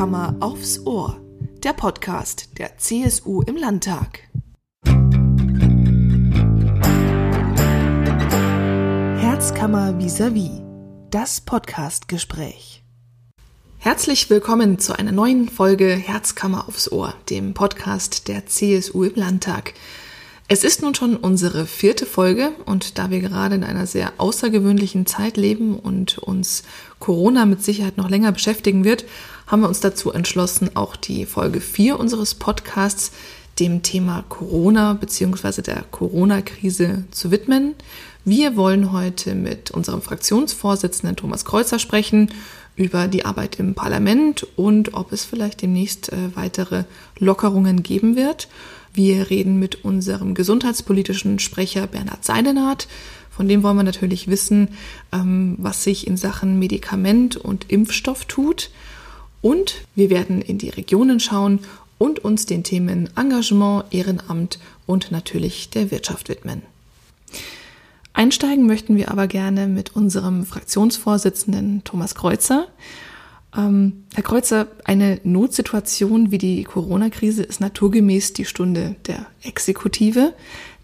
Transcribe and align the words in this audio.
Herzkammer 0.00 0.34
aufs 0.40 0.86
Ohr, 0.86 1.20
der 1.62 1.74
Podcast 1.74 2.56
der 2.56 2.78
CSU 2.78 3.42
im 3.42 3.54
Landtag. 3.54 4.20
Herzkammer 9.20 9.92
vis-à-vis, 9.98 10.62
das 11.10 11.42
Podcastgespräch. 11.42 12.82
Herzlich 13.76 14.30
willkommen 14.30 14.78
zu 14.78 14.98
einer 14.98 15.12
neuen 15.12 15.50
Folge 15.50 15.90
Herzkammer 15.90 16.66
aufs 16.66 16.90
Ohr, 16.90 17.12
dem 17.28 17.52
Podcast 17.52 18.26
der 18.28 18.46
CSU 18.46 19.04
im 19.04 19.16
Landtag. 19.16 19.74
Es 20.48 20.64
ist 20.64 20.82
nun 20.82 20.96
schon 20.96 21.14
unsere 21.14 21.64
vierte 21.64 22.06
Folge 22.06 22.52
und 22.64 22.98
da 22.98 23.10
wir 23.10 23.20
gerade 23.20 23.54
in 23.54 23.62
einer 23.62 23.86
sehr 23.86 24.14
außergewöhnlichen 24.16 25.04
Zeit 25.04 25.36
leben 25.36 25.78
und 25.78 26.16
uns 26.18 26.64
Corona 26.98 27.44
mit 27.44 27.62
Sicherheit 27.62 27.98
noch 27.98 28.08
länger 28.08 28.32
beschäftigen 28.32 28.82
wird, 28.82 29.04
haben 29.50 29.62
wir 29.62 29.68
uns 29.68 29.80
dazu 29.80 30.12
entschlossen, 30.12 30.76
auch 30.76 30.94
die 30.94 31.26
Folge 31.26 31.60
4 31.60 31.98
unseres 31.98 32.36
Podcasts 32.36 33.10
dem 33.58 33.82
Thema 33.82 34.24
Corona 34.28 34.94
bzw. 34.94 35.62
der 35.62 35.84
Corona-Krise 35.90 37.04
zu 37.10 37.32
widmen. 37.32 37.74
Wir 38.24 38.56
wollen 38.56 38.92
heute 38.92 39.34
mit 39.34 39.72
unserem 39.72 40.02
Fraktionsvorsitzenden 40.02 41.16
Thomas 41.16 41.44
Kreuzer 41.44 41.80
sprechen 41.80 42.30
über 42.76 43.08
die 43.08 43.24
Arbeit 43.24 43.58
im 43.58 43.74
Parlament 43.74 44.46
und 44.56 44.94
ob 44.94 45.12
es 45.12 45.24
vielleicht 45.24 45.62
demnächst 45.62 46.12
äh, 46.12 46.16
weitere 46.36 46.84
Lockerungen 47.18 47.82
geben 47.82 48.14
wird. 48.14 48.48
Wir 48.94 49.30
reden 49.30 49.58
mit 49.58 49.84
unserem 49.84 50.34
gesundheitspolitischen 50.34 51.40
Sprecher 51.40 51.88
Bernhard 51.88 52.24
Seidenhardt. 52.24 52.86
Von 53.30 53.48
dem 53.48 53.64
wollen 53.64 53.76
wir 53.76 53.82
natürlich 53.82 54.28
wissen, 54.28 54.68
ähm, 55.12 55.56
was 55.58 55.82
sich 55.82 56.06
in 56.06 56.16
Sachen 56.16 56.60
Medikament 56.60 57.36
und 57.36 57.70
Impfstoff 57.70 58.26
tut. 58.26 58.70
Und 59.42 59.82
wir 59.94 60.10
werden 60.10 60.42
in 60.42 60.58
die 60.58 60.68
Regionen 60.68 61.20
schauen 61.20 61.60
und 61.98 62.18
uns 62.18 62.46
den 62.46 62.64
Themen 62.64 63.10
Engagement, 63.16 63.84
Ehrenamt 63.90 64.58
und 64.86 65.10
natürlich 65.10 65.70
der 65.70 65.90
Wirtschaft 65.90 66.28
widmen. 66.28 66.62
Einsteigen 68.12 68.66
möchten 68.66 68.96
wir 68.96 69.10
aber 69.10 69.26
gerne 69.26 69.66
mit 69.66 69.94
unserem 69.94 70.44
Fraktionsvorsitzenden 70.44 71.84
Thomas 71.84 72.14
Kreuzer. 72.14 72.66
Ähm, 73.56 74.04
Herr 74.14 74.22
Kreuzer, 74.22 74.68
eine 74.84 75.20
Notsituation 75.24 76.30
wie 76.30 76.38
die 76.38 76.64
Corona-Krise 76.64 77.42
ist 77.42 77.60
naturgemäß 77.60 78.32
die 78.32 78.44
Stunde 78.44 78.96
der 79.06 79.26
Exekutive. 79.42 80.34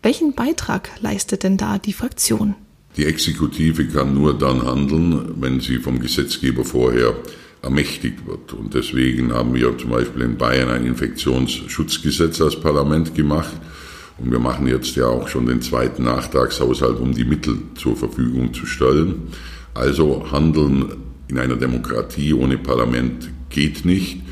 Welchen 0.03 0.35
Beitrag 0.35 0.91
leistet 1.01 1.43
denn 1.43 1.57
da 1.57 1.79
die 1.79 1.93
Fraktion? 1.93 2.55
Die 2.97 3.05
Exekutive 3.05 3.87
kann 3.89 4.15
nur 4.15 4.39
dann 4.39 4.63
handeln, 4.65 5.35
wenn 5.41 5.61
sie 5.61 5.79
vom 5.79 6.01
Gesetzgeber 6.01 6.65
vorher 6.65 7.15
ermächtigt 7.63 8.27
wird. 8.27 8.53
Und 8.53 8.75
deswegen 8.75 9.33
haben 9.33 9.55
wir 9.55 9.77
zum 9.79 9.91
Beispiel 9.91 10.23
in 10.23 10.37
Bayern 10.37 10.71
ein 10.71 10.87
Infektionsschutzgesetz 10.87 12.41
als 12.41 12.61
Parlament 12.61 13.15
gemacht. 13.15 13.53
Und 14.19 14.31
wir 14.31 14.39
machen 14.39 14.67
jetzt 14.67 14.97
ja 14.97 15.07
auch 15.07 15.29
schon 15.29 15.47
den 15.47 15.61
zweiten 15.61 16.05
Nachtragshaushalt, 16.05 16.99
um 17.01 17.13
die 17.13 17.25
Mittel 17.25 17.59
zur 17.75 17.97
Verfügung 17.97 18.55
zu 18.55 18.67
stellen. 18.67 19.29
Also 19.75 20.31
handeln 20.31 20.97
in 21.29 21.39
einer 21.39 21.57
Demokratie 21.57 22.33
ohne 22.33 22.57
Parlament 22.57 23.29
geht 23.51 23.85
nicht. 23.85 24.23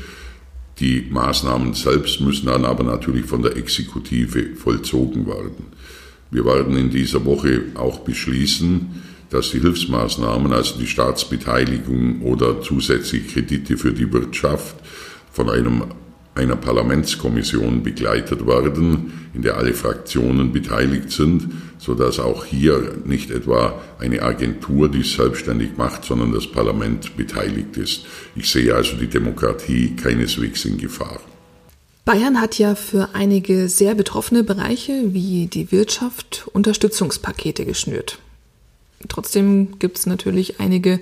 Die 0.79 1.07
Maßnahmen 1.09 1.73
selbst 1.73 2.19
müssen 2.21 2.47
dann 2.47 2.65
aber 2.65 2.83
natürlich 2.83 3.25
von 3.25 3.41
der 3.41 3.55
Exekutive 3.55 4.55
vollzogen 4.55 5.27
werden. 5.27 5.67
Wir 6.31 6.45
werden 6.45 6.75
in 6.75 6.89
dieser 6.89 7.23
Woche 7.23 7.63
auch 7.75 7.99
beschließen, 7.99 9.01
dass 9.29 9.51
die 9.51 9.59
Hilfsmaßnahmen, 9.59 10.53
also 10.53 10.77
die 10.77 10.87
Staatsbeteiligung 10.87 12.21
oder 12.21 12.61
zusätzliche 12.61 13.27
Kredite 13.27 13.77
für 13.77 13.91
die 13.91 14.11
Wirtschaft 14.11 14.75
von 15.31 15.49
einem 15.49 15.83
einer 16.35 16.57
Parlamentskommission 16.57 17.81
begleitet 17.81 18.45
werden, 18.45 19.29
in 19.33 19.41
der 19.41 19.57
alle 19.57 19.73
Fraktionen 19.73 20.51
beteiligt 20.51 21.11
sind, 21.11 21.47
so 21.77 21.95
dass 21.95 22.19
auch 22.19 22.43
hier 22.43 22.97
nicht 23.05 23.31
etwa 23.31 23.81
eine 23.99 24.21
Agentur 24.21 24.89
dies 24.89 25.13
selbstständig 25.13 25.77
macht, 25.77 26.03
sondern 26.03 26.33
das 26.33 26.45
Parlament 26.45 27.15
beteiligt 27.15 27.77
ist. 27.77 28.05
Ich 28.35 28.51
sehe 28.51 28.75
also 28.75 28.97
die 28.97 29.07
Demokratie 29.07 29.95
keineswegs 29.95 30.65
in 30.65 30.77
Gefahr. 30.77 31.21
Bayern 32.03 32.39
hat 32.39 32.59
ja 32.59 32.75
für 32.75 33.09
einige 33.13 33.67
sehr 33.69 33.95
betroffene 33.95 34.43
Bereiche 34.43 35.13
wie 35.13 35.47
die 35.47 35.71
Wirtschaft 35.71 36.47
Unterstützungspakete 36.53 37.65
geschnürt. 37.65 38.19
Trotzdem 39.07 39.77
gibt 39.79 39.97
es 39.97 40.05
natürlich 40.05 40.59
einige 40.59 40.99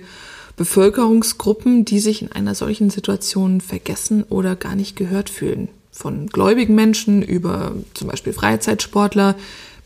Bevölkerungsgruppen, 0.55 1.85
die 1.85 1.99
sich 1.99 2.21
in 2.21 2.31
einer 2.31 2.55
solchen 2.55 2.89
Situation 2.89 3.61
vergessen 3.61 4.23
oder 4.23 4.55
gar 4.55 4.75
nicht 4.75 4.95
gehört 4.95 5.29
fühlen. 5.29 5.69
Von 5.91 6.27
gläubigen 6.27 6.75
Menschen 6.75 7.21
über 7.21 7.73
zum 7.93 8.07
Beispiel 8.07 8.33
Freizeitsportler 8.33 9.35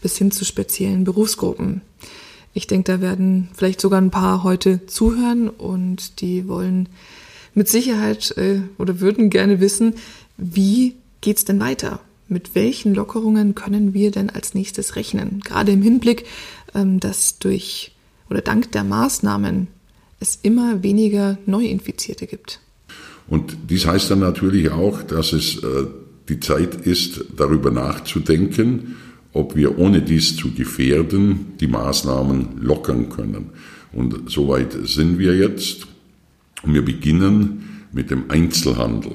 bis 0.01 0.17
hin 0.17 0.31
zu 0.31 0.46
speziellen 0.46 1.03
Berufsgruppen. 1.03 1.81
Ich 2.53 2.67
denke, 2.67 2.91
da 2.91 3.01
werden 3.01 3.50
vielleicht 3.53 3.81
sogar 3.81 4.01
ein 4.01 4.12
paar 4.12 4.44
heute 4.44 4.85
zuhören 4.88 5.50
und 5.50 6.22
die 6.22 6.47
wollen 6.47 6.90
mit 7.53 7.67
Sicherheit 7.67 8.35
äh, 8.38 8.62
oder 8.78 9.00
würden 9.00 9.29
gerne 9.29 9.59
wissen, 9.59 9.96
wie 10.38 10.96
geht's 11.22 11.46
denn 11.46 11.59
weiter? 11.59 12.00
Mit 12.28 12.56
welchen 12.56 12.94
Lockerungen 12.94 13.56
können 13.56 13.94
wir 13.94 14.12
denn 14.12 14.29
als 14.29 14.53
nächstes 14.53 14.96
rechnen? 14.96 15.41
Gerade 15.44 15.72
im 15.72 15.81
Hinblick, 15.81 16.25
ähm, 16.75 17.00
dass 17.00 17.40
durch 17.40 17.91
oder 18.29 18.41
dank 18.41 18.71
der 18.71 18.83
Maßnahmen 18.83 19.67
es 20.19 20.39
immer 20.41 20.83
weniger 20.83 21.38
Neuinfizierte 21.45 22.27
gibt. 22.27 22.59
Und 23.27 23.57
dies 23.69 23.85
heißt 23.85 24.11
dann 24.11 24.19
natürlich 24.19 24.71
auch, 24.71 25.03
dass 25.03 25.33
es 25.33 25.57
äh, 25.57 25.85
die 26.29 26.39
Zeit 26.39 26.75
ist, 26.75 27.25
darüber 27.35 27.71
nachzudenken, 27.71 28.95
ob 29.33 29.55
wir 29.55 29.77
ohne 29.77 30.01
dies 30.01 30.35
zu 30.35 30.51
gefährden 30.51 31.53
die 31.59 31.67
Maßnahmen 31.67 32.61
lockern 32.61 33.09
können. 33.09 33.51
Und 33.93 34.29
soweit 34.29 34.73
sind 34.87 35.19
wir 35.19 35.35
jetzt. 35.35 35.87
Wir 36.63 36.83
beginnen 36.83 37.85
mit 37.91 38.09
dem 38.09 38.29
Einzelhandel. 38.29 39.13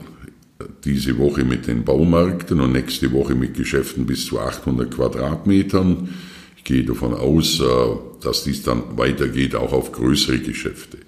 Diese 0.84 1.18
Woche 1.18 1.44
mit 1.44 1.66
den 1.66 1.84
Baumärkten 1.84 2.60
und 2.60 2.72
nächste 2.72 3.12
Woche 3.12 3.34
mit 3.34 3.54
Geschäften 3.54 4.06
bis 4.06 4.26
zu 4.26 4.38
800 4.38 4.94
Quadratmetern. 4.94 6.08
Ich 6.62 6.68
gehe 6.68 6.84
davon 6.84 7.12
aus, 7.12 7.58
äh, 7.58 7.64
dass 8.22 8.44
dies 8.44 8.62
dann 8.62 8.96
weitergeht 8.96 9.56
auch 9.56 9.72
auf 9.72 9.90
größere 9.90 10.38
Geschäfte. 10.38 10.98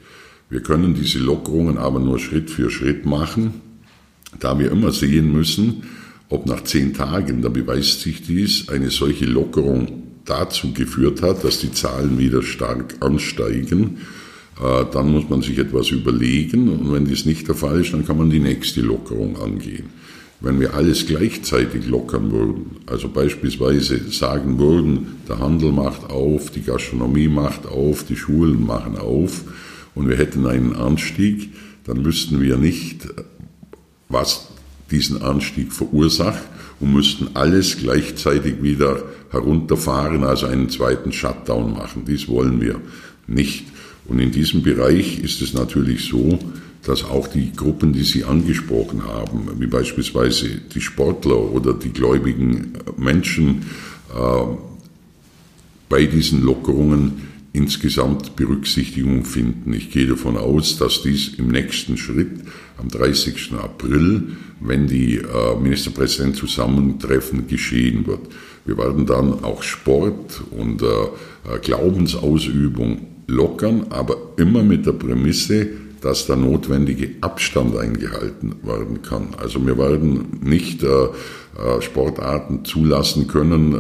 Wir 0.51 0.61
können 0.61 0.95
diese 0.95 1.21
Lockerungen 1.21 1.79
aber 1.79 2.01
nur 2.01 2.19
Schritt 2.19 2.51
für 2.51 2.71
Schritt 2.71 3.07
machen, 3.07 3.61
da 4.41 4.59
wir 4.59 4.73
immer 4.73 4.91
sehen 4.91 5.33
müssen, 5.33 5.85
ob 6.29 6.47
nach 6.47 6.65
zehn 6.65 6.93
Tagen, 6.93 7.41
da 7.41 7.51
beweist 7.51 8.01
sich 8.01 8.23
dies, 8.23 8.69
eine 8.69 8.91
solche 8.91 9.27
Lockerung 9.27 10.03
dazu 10.25 10.73
geführt 10.73 11.23
hat, 11.23 11.45
dass 11.45 11.61
die 11.61 11.71
Zahlen 11.71 12.19
wieder 12.19 12.43
stark 12.43 12.97
ansteigen, 12.99 13.99
äh, 14.61 14.85
dann 14.93 15.13
muss 15.13 15.29
man 15.29 15.43
sich 15.43 15.57
etwas 15.59 15.91
überlegen 15.91 16.69
und 16.69 16.93
wenn 16.93 17.05
dies 17.05 17.27
nicht 17.27 17.47
der 17.47 17.55
Fall 17.55 17.81
ist, 17.81 17.93
dann 17.93 18.05
kann 18.05 18.19
man 18.19 18.31
die 18.31 18.41
nächste 18.41 18.81
Lockerung 18.81 19.41
angehen. 19.41 19.85
Wenn 20.45 20.61
wir 20.61 20.75
alles 20.75 21.07
gleichzeitig 21.07 21.87
lockern 21.87 22.31
würden, 22.31 22.77
also 22.85 23.09
beispielsweise 23.09 24.11
sagen 24.11 24.59
würden, 24.59 25.23
der 25.27 25.39
Handel 25.39 25.73
macht 25.73 26.11
auf, 26.11 26.51
die 26.51 26.61
Gastronomie 26.61 27.29
macht 27.29 27.67
auf, 27.67 28.05
die 28.05 28.15
Schulen 28.15 28.67
machen 28.67 28.99
auf 28.99 29.45
und 29.95 30.07
wir 30.07 30.19
hätten 30.19 30.47
einen 30.47 30.77
Anstieg, 30.77 31.49
dann 31.85 32.05
wüssten 32.05 32.43
wir 32.43 32.59
nicht, 32.59 33.09
was 34.11 34.49
diesen 34.91 35.23
Anstieg 35.23 35.73
verursacht 35.73 36.45
und 36.79 36.93
müssten 36.93 37.29
alles 37.33 37.79
gleichzeitig 37.79 38.63
wieder 38.63 39.03
herunterfahren, 39.31 40.25
also 40.25 40.45
einen 40.45 40.69
zweiten 40.69 41.13
Shutdown 41.13 41.73
machen. 41.73 42.05
Dies 42.07 42.29
wollen 42.29 42.61
wir 42.61 42.83
nicht. 43.27 43.65
Und 44.05 44.19
in 44.19 44.31
diesem 44.31 44.63
Bereich 44.63 45.21
ist 45.21 45.41
es 45.41 45.55
natürlich 45.55 46.05
so, 46.05 46.39
dass 46.87 47.05
auch 47.05 47.27
die 47.29 47.53
Gruppen, 47.53 47.93
die 47.93 48.05
Sie 48.05 48.25
angesprochen 48.25 49.05
haben, 49.05 49.49
wie 49.59 49.67
beispielsweise 49.67 50.49
die 50.75 50.81
Sportler 50.81 51.39
oder 51.53 51.73
die 51.75 51.93
gläubigen 51.93 52.73
Menschen, 52.97 53.67
äh, 54.15 54.57
bei 55.89 56.07
diesen 56.07 56.43
Lockerungen 56.43 57.35
insgesamt 57.53 58.37
Berücksichtigung 58.37 59.25
finden. 59.25 59.73
Ich 59.73 59.91
gehe 59.91 60.07
davon 60.07 60.37
aus, 60.37 60.77
dass 60.77 61.03
dies 61.03 61.35
im 61.39 61.49
nächsten 61.49 61.97
Schritt 61.97 62.33
am 62.79 62.89
30. 62.89 63.53
April, 63.53 64.37
wenn 64.61 64.89
die 64.89 65.19
äh, 65.19 65.57
Ministerpräsidenten 65.61 66.35
zusammentreffen, 66.35 67.47
geschehen 67.47 68.07
wird. 68.07 68.21
Wir 68.67 68.77
werden 68.77 69.07
dann 69.07 69.45
auch 69.45 69.63
Sport 69.63 70.43
und 70.51 70.83
äh, 70.83 71.59
Glaubensausübung 71.63 73.07
lockern, 73.27 73.87
aber 73.91 74.17
immer 74.37 74.63
mit 74.63 74.87
der 74.87 74.93
Prämisse, 74.93 75.69
dass 76.05 76.27
der 76.27 76.37
notwendige 76.37 77.11
Abstand 77.23 77.77
eingehalten 77.79 78.57
werden 78.63 79.01
kann. 79.01 79.29
Also 79.39 79.65
wir 79.67 79.79
werden 79.79 80.41
nicht 80.43 80.83
äh, 80.83 80.87
äh, 80.87 81.81
Sportarten 81.81 82.65
zulassen 82.67 83.27
können 83.27 83.73
äh, 83.73 83.79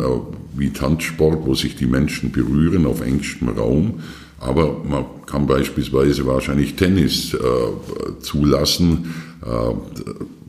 wie 0.56 0.70
Tanzsport, 0.70 1.44
wo 1.44 1.54
sich 1.54 1.76
die 1.76 1.86
Menschen 1.86 2.32
berühren 2.32 2.86
auf 2.86 3.02
engstem 3.02 3.50
Raum. 3.50 4.00
Aber 4.40 4.82
man 4.88 5.04
kann 5.26 5.46
beispielsweise 5.46 6.26
wahrscheinlich 6.26 6.76
Tennis 6.76 7.34
äh, 7.34 7.38
zulassen, 8.20 9.14
äh, 9.42 9.74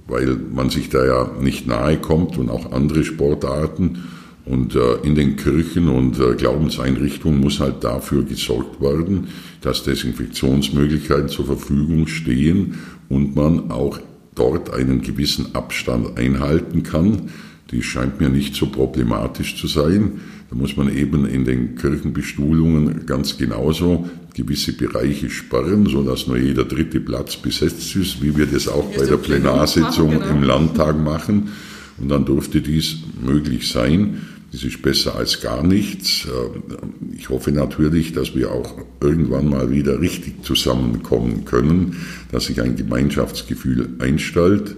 weil 0.08 0.38
man 0.54 0.70
sich 0.70 0.90
da 0.90 1.06
ja 1.06 1.30
nicht 1.42 1.68
nahe 1.68 1.98
kommt 1.98 2.38
und 2.38 2.50
auch 2.50 2.72
andere 2.72 3.04
Sportarten. 3.04 4.04
Und 4.46 4.76
äh, 4.76 4.98
in 5.04 5.16
den 5.16 5.38
Kirchen 5.38 5.90
und 5.90 6.20
äh, 6.20 6.36
Glaubenseinrichtungen 6.36 7.40
muss 7.40 7.60
halt 7.60 7.84
dafür 7.84 8.24
gesorgt 8.24 8.80
werden, 8.80 9.28
dass 9.62 9.84
Desinfektionsmöglichkeiten 9.84 11.30
zur 11.30 11.46
Verfügung 11.46 12.06
stehen 12.06 12.76
und 13.10 13.36
man 13.36 13.72
auch 13.72 14.00
dort 14.36 14.72
einen 14.72 15.02
gewissen 15.02 15.56
Abstand 15.56 16.20
einhalten 16.20 16.84
kann. 16.84 17.30
Die 17.72 17.82
scheint 17.82 18.20
mir 18.20 18.30
nicht 18.30 18.56
so 18.56 18.68
problematisch 18.68 19.56
zu 19.56 19.66
sein. 19.68 20.20
Da 20.50 20.56
muss 20.56 20.78
man 20.78 20.96
eben 20.96 21.26
in 21.26 21.46
den 21.46 21.76
Kirchenbestuhlungen 21.76 23.08
ganz 23.08 23.38
genauso 23.38 24.08
gewisse 24.36 24.74
Bereiche 24.74 25.30
sperren, 25.32 25.88
sodass 25.88 26.28
nur 26.28 26.38
jeder 26.38 26.66
dritte 26.66 27.00
Platz 27.00 27.38
besetzt 27.38 27.96
ist, 27.96 28.22
wie 28.22 28.38
wir 28.38 28.46
das 28.46 28.68
auch 28.68 28.92
bei 28.96 29.06
der 29.06 29.18
Plenarsitzung 29.18 30.12
genau. 30.12 30.30
im 30.30 30.44
Landtag 30.44 31.02
machen. 31.04 31.50
Und 31.98 32.10
dann 32.10 32.26
durfte 32.26 32.62
dies 32.62 32.98
möglich 33.26 33.70
sein. 33.70 34.22
Das 34.56 34.64
ist 34.64 34.82
besser 34.82 35.16
als 35.16 35.42
gar 35.42 35.64
nichts. 35.64 36.26
Äh, 36.26 37.18
ich 37.18 37.28
hoffe 37.28 37.52
natürlich, 37.52 38.14
dass 38.14 38.36
wir 38.36 38.54
auch 38.54 38.78
irgendwann 39.02 39.50
mal 39.50 39.70
wieder 39.70 40.00
richtig 40.00 40.46
zusammenkommen 40.46 41.44
können, 41.44 41.98
dass 42.32 42.46
sich 42.46 42.62
ein 42.62 42.78
Gemeinschaftsgefühl 42.78 43.90
einstellt, 44.00 44.78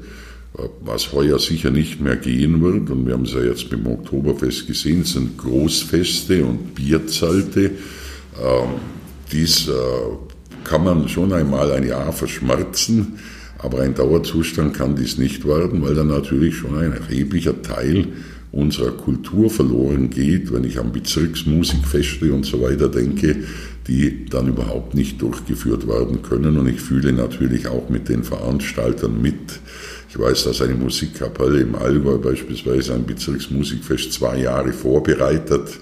äh, 0.58 0.64
was 0.84 1.14
heuer 1.14 1.38
sicher 1.38 1.70
nicht 1.70 2.02
mehr 2.02 2.16
gehen 2.16 2.60
wird. 2.64 2.90
Und 2.90 3.06
wir 3.06 3.14
haben 3.14 3.26
es 3.26 3.34
ja 3.34 3.44
jetzt 3.44 3.70
beim 3.70 3.86
Oktoberfest 3.86 4.66
gesehen, 4.66 5.02
es 5.02 5.14
sind 5.14 5.38
Großfeste 5.38 6.44
und 6.44 6.74
Bierzelte. 6.74 7.66
Ähm, 8.42 8.70
dies 9.32 9.68
äh, 9.68 9.72
kann 10.64 10.86
man 10.86 11.08
schon 11.08 11.34
einmal 11.34 11.72
ein 11.72 11.86
Jahr 11.86 12.12
verschmerzen, 12.14 13.20
aber 13.60 13.82
ein 13.82 13.94
Dauerzustand 13.94 14.74
kann 14.74 14.96
dies 14.96 15.20
nicht 15.20 15.46
werden, 15.46 15.84
weil 15.84 15.94
dann 15.94 16.08
natürlich 16.08 16.56
schon 16.56 16.76
ein 16.80 16.94
erheblicher 16.94 17.62
Teil 17.62 18.08
unserer 18.52 18.92
Kultur 18.92 19.50
verloren 19.50 20.10
geht, 20.10 20.54
wenn 20.54 20.64
ich 20.64 20.80
an 20.80 20.92
Bezirksmusikfeste 20.92 22.34
und 22.34 22.46
so 22.46 22.62
weiter 22.62 22.88
denke, 22.88 23.44
die 23.88 24.26
dann 24.26 24.48
überhaupt 24.48 24.94
nicht 24.94 25.22
durchgeführt 25.22 25.88
werden 25.88 26.22
können. 26.22 26.58
Und 26.58 26.68
ich 26.68 26.82
fühle 26.82 27.14
natürlich 27.14 27.68
auch 27.68 27.90
mit 27.90 28.10
den 28.10 28.24
Veranstaltern 28.24 29.22
mit. 29.22 29.60
Ich 30.10 30.18
weiß, 30.18 30.46
dass 30.46 30.62
eine 30.62 30.76
Musikkapelle 30.76 31.62
im 31.62 31.76
Allgäu 31.76 32.18
beispielsweise 32.18 32.96
ein 32.96 33.06
Bezirksmusikfest 33.06 34.14
zwei 34.14 34.40
Jahre 34.40 34.72
vorbereitet, 34.72 35.78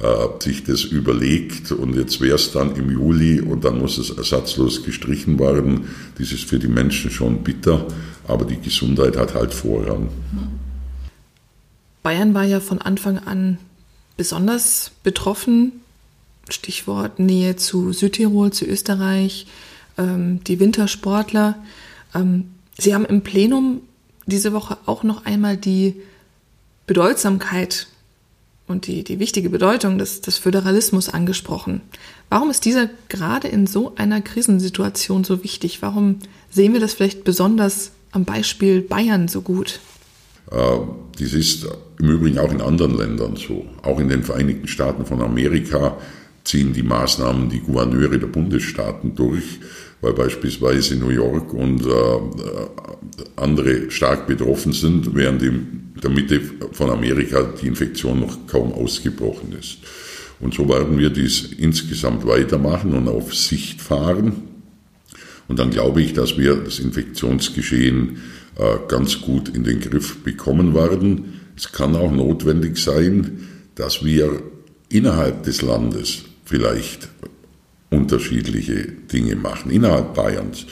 äh, 0.00 0.42
sich 0.42 0.64
das 0.64 0.84
überlegt 0.84 1.72
und 1.72 1.96
jetzt 1.96 2.20
wäre 2.20 2.36
es 2.36 2.52
dann 2.52 2.76
im 2.76 2.90
Juli 2.90 3.40
und 3.40 3.64
dann 3.64 3.78
muss 3.78 3.98
es 3.98 4.10
ersatzlos 4.10 4.84
gestrichen 4.84 5.38
werden. 5.38 5.82
Das 6.18 6.32
ist 6.32 6.44
für 6.44 6.58
die 6.58 6.68
Menschen 6.68 7.10
schon 7.10 7.42
bitter, 7.42 7.86
aber 8.28 8.44
die 8.44 8.60
Gesundheit 8.60 9.16
hat 9.16 9.34
halt 9.34 9.52
Vorrang. 9.52 10.04
Mhm. 10.32 10.61
Bayern 12.02 12.34
war 12.34 12.44
ja 12.44 12.60
von 12.60 12.80
Anfang 12.80 13.18
an 13.18 13.58
besonders 14.16 14.92
betroffen. 15.02 15.80
Stichwort 16.48 17.18
Nähe 17.18 17.56
zu 17.56 17.92
Südtirol, 17.92 18.52
zu 18.52 18.64
Österreich, 18.66 19.46
ähm, 19.96 20.42
die 20.44 20.58
Wintersportler. 20.60 21.56
Ähm, 22.14 22.50
Sie 22.78 22.94
haben 22.94 23.04
im 23.04 23.22
Plenum 23.22 23.80
diese 24.26 24.52
Woche 24.52 24.78
auch 24.86 25.02
noch 25.02 25.24
einmal 25.24 25.56
die 25.56 25.96
Bedeutsamkeit 26.86 27.86
und 28.66 28.86
die, 28.86 29.04
die 29.04 29.18
wichtige 29.18 29.50
Bedeutung 29.50 29.98
des, 29.98 30.20
des 30.20 30.38
Föderalismus 30.38 31.08
angesprochen. 31.08 31.80
Warum 32.28 32.50
ist 32.50 32.64
dieser 32.64 32.88
gerade 33.08 33.48
in 33.48 33.66
so 33.66 33.94
einer 33.96 34.20
Krisensituation 34.20 35.24
so 35.24 35.44
wichtig? 35.44 35.82
Warum 35.82 36.18
sehen 36.50 36.72
wir 36.72 36.80
das 36.80 36.94
vielleicht 36.94 37.24
besonders 37.24 37.92
am 38.10 38.24
Beispiel 38.24 38.80
Bayern 38.80 39.28
so 39.28 39.42
gut? 39.42 39.80
Äh, 40.52 40.78
dies 41.18 41.34
ist 41.34 41.66
im 41.98 42.08
Übrigen 42.08 42.38
auch 42.38 42.52
in 42.52 42.60
anderen 42.60 42.96
Ländern 42.96 43.36
so. 43.36 43.64
Auch 43.82 43.98
in 43.98 44.08
den 44.08 44.22
Vereinigten 44.22 44.68
Staaten 44.68 45.04
von 45.06 45.22
Amerika 45.22 45.96
ziehen 46.44 46.72
die 46.72 46.82
Maßnahmen 46.82 47.48
die 47.48 47.60
Gouverneure 47.60 48.18
der 48.18 48.26
Bundesstaaten 48.26 49.14
durch, 49.14 49.60
weil 50.00 50.12
beispielsweise 50.12 50.96
New 50.96 51.10
York 51.10 51.54
und 51.54 51.86
äh, 51.86 51.90
andere 53.36 53.90
stark 53.90 54.26
betroffen 54.26 54.72
sind, 54.72 55.14
während 55.14 55.42
in 55.42 55.92
der 56.02 56.10
Mitte 56.10 56.40
von 56.72 56.90
Amerika 56.90 57.42
die 57.60 57.68
Infektion 57.68 58.20
noch 58.20 58.46
kaum 58.46 58.72
ausgebrochen 58.72 59.54
ist. 59.58 59.78
Und 60.40 60.54
so 60.54 60.68
werden 60.68 60.98
wir 60.98 61.10
dies 61.10 61.52
insgesamt 61.56 62.26
weitermachen 62.26 62.94
und 62.94 63.06
auf 63.06 63.32
Sicht 63.32 63.80
fahren. 63.80 64.32
Und 65.46 65.60
dann 65.60 65.70
glaube 65.70 66.02
ich, 66.02 66.14
dass 66.14 66.36
wir 66.36 66.56
das 66.56 66.80
Infektionsgeschehen 66.80 68.16
äh, 68.16 68.41
ganz 68.88 69.20
gut 69.20 69.48
in 69.48 69.64
den 69.64 69.80
Griff 69.80 70.22
bekommen 70.22 70.74
werden. 70.74 71.40
Es 71.56 71.72
kann 71.72 71.96
auch 71.96 72.12
notwendig 72.12 72.76
sein, 72.76 73.48
dass 73.74 74.04
wir 74.04 74.42
innerhalb 74.88 75.44
des 75.44 75.62
Landes 75.62 76.24
vielleicht 76.44 77.08
unterschiedliche 77.90 78.88
Dinge 79.12 79.36
machen, 79.36 79.70
innerhalb 79.70 80.14
Bayerns. 80.14 80.66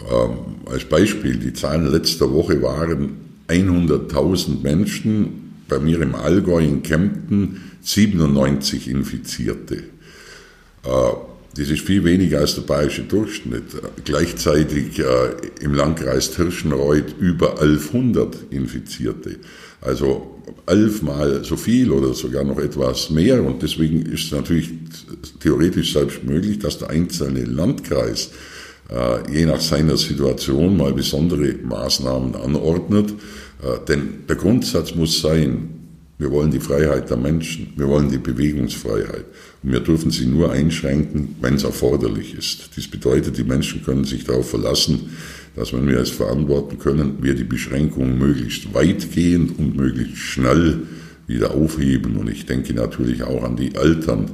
Ähm, 0.00 0.38
als 0.66 0.84
Beispiel, 0.84 1.36
die 1.36 1.52
Zahlen 1.52 1.86
letzter 1.86 2.32
Woche 2.32 2.62
waren 2.62 3.16
100.000 3.48 4.62
Menschen, 4.62 5.38
bei 5.68 5.78
mir 5.78 6.00
im 6.02 6.14
Allgäu 6.14 6.62
in 6.62 6.82
Kempten 6.82 7.72
97 7.82 8.88
Infizierte. 8.88 9.76
Äh, 10.84 10.88
das 11.56 11.68
ist 11.68 11.82
viel 11.82 12.02
weniger 12.04 12.40
als 12.40 12.54
der 12.54 12.62
bayerische 12.62 13.02
Durchschnitt. 13.02 13.64
Gleichzeitig 14.04 14.98
äh, 14.98 15.04
im 15.60 15.74
Landkreis 15.74 16.30
Tirschenreuth 16.30 17.14
über 17.18 17.60
1100 17.60 18.36
Infizierte. 18.50 19.36
Also 19.82 20.40
elfmal 20.66 21.44
so 21.44 21.56
viel 21.56 21.90
oder 21.90 22.14
sogar 22.14 22.44
noch 22.44 22.58
etwas 22.58 23.10
mehr. 23.10 23.42
Und 23.42 23.62
deswegen 23.62 24.06
ist 24.06 24.24
es 24.24 24.32
natürlich 24.32 24.70
theoretisch 25.40 25.92
selbst 25.92 26.24
möglich, 26.24 26.58
dass 26.58 26.78
der 26.78 26.88
einzelne 26.88 27.44
Landkreis 27.44 28.30
äh, 28.88 29.32
je 29.32 29.44
nach 29.44 29.60
seiner 29.60 29.96
Situation 29.96 30.76
mal 30.76 30.94
besondere 30.94 31.54
Maßnahmen 31.62 32.34
anordnet. 32.34 33.10
Äh, 33.62 33.84
denn 33.86 34.24
der 34.28 34.36
Grundsatz 34.36 34.94
muss 34.94 35.20
sein, 35.20 35.81
wir 36.22 36.30
wollen 36.30 36.52
die 36.52 36.60
Freiheit 36.60 37.10
der 37.10 37.16
Menschen, 37.16 37.72
wir 37.74 37.88
wollen 37.88 38.08
die 38.08 38.18
Bewegungsfreiheit. 38.18 39.24
Und 39.62 39.72
wir 39.72 39.80
dürfen 39.80 40.12
sie 40.12 40.26
nur 40.26 40.52
einschränken, 40.52 41.34
wenn 41.40 41.54
es 41.54 41.64
erforderlich 41.64 42.34
ist. 42.38 42.70
Dies 42.76 42.88
bedeutet, 42.88 43.36
die 43.38 43.44
Menschen 43.44 43.84
können 43.84 44.04
sich 44.04 44.22
darauf 44.22 44.48
verlassen, 44.48 45.10
dass 45.56 45.72
wenn 45.72 45.88
wir 45.88 45.98
es 45.98 46.10
verantworten 46.10 46.78
können, 46.78 47.18
wir 47.22 47.34
die 47.34 47.42
Beschränkungen 47.42 48.18
möglichst 48.18 48.72
weitgehend 48.72 49.58
und 49.58 49.76
möglichst 49.76 50.18
schnell 50.18 50.82
wieder 51.26 51.54
aufheben. 51.54 52.16
Und 52.16 52.30
ich 52.30 52.46
denke 52.46 52.72
natürlich 52.72 53.24
auch 53.24 53.42
an 53.42 53.56
die 53.56 53.74
Eltern 53.74 54.30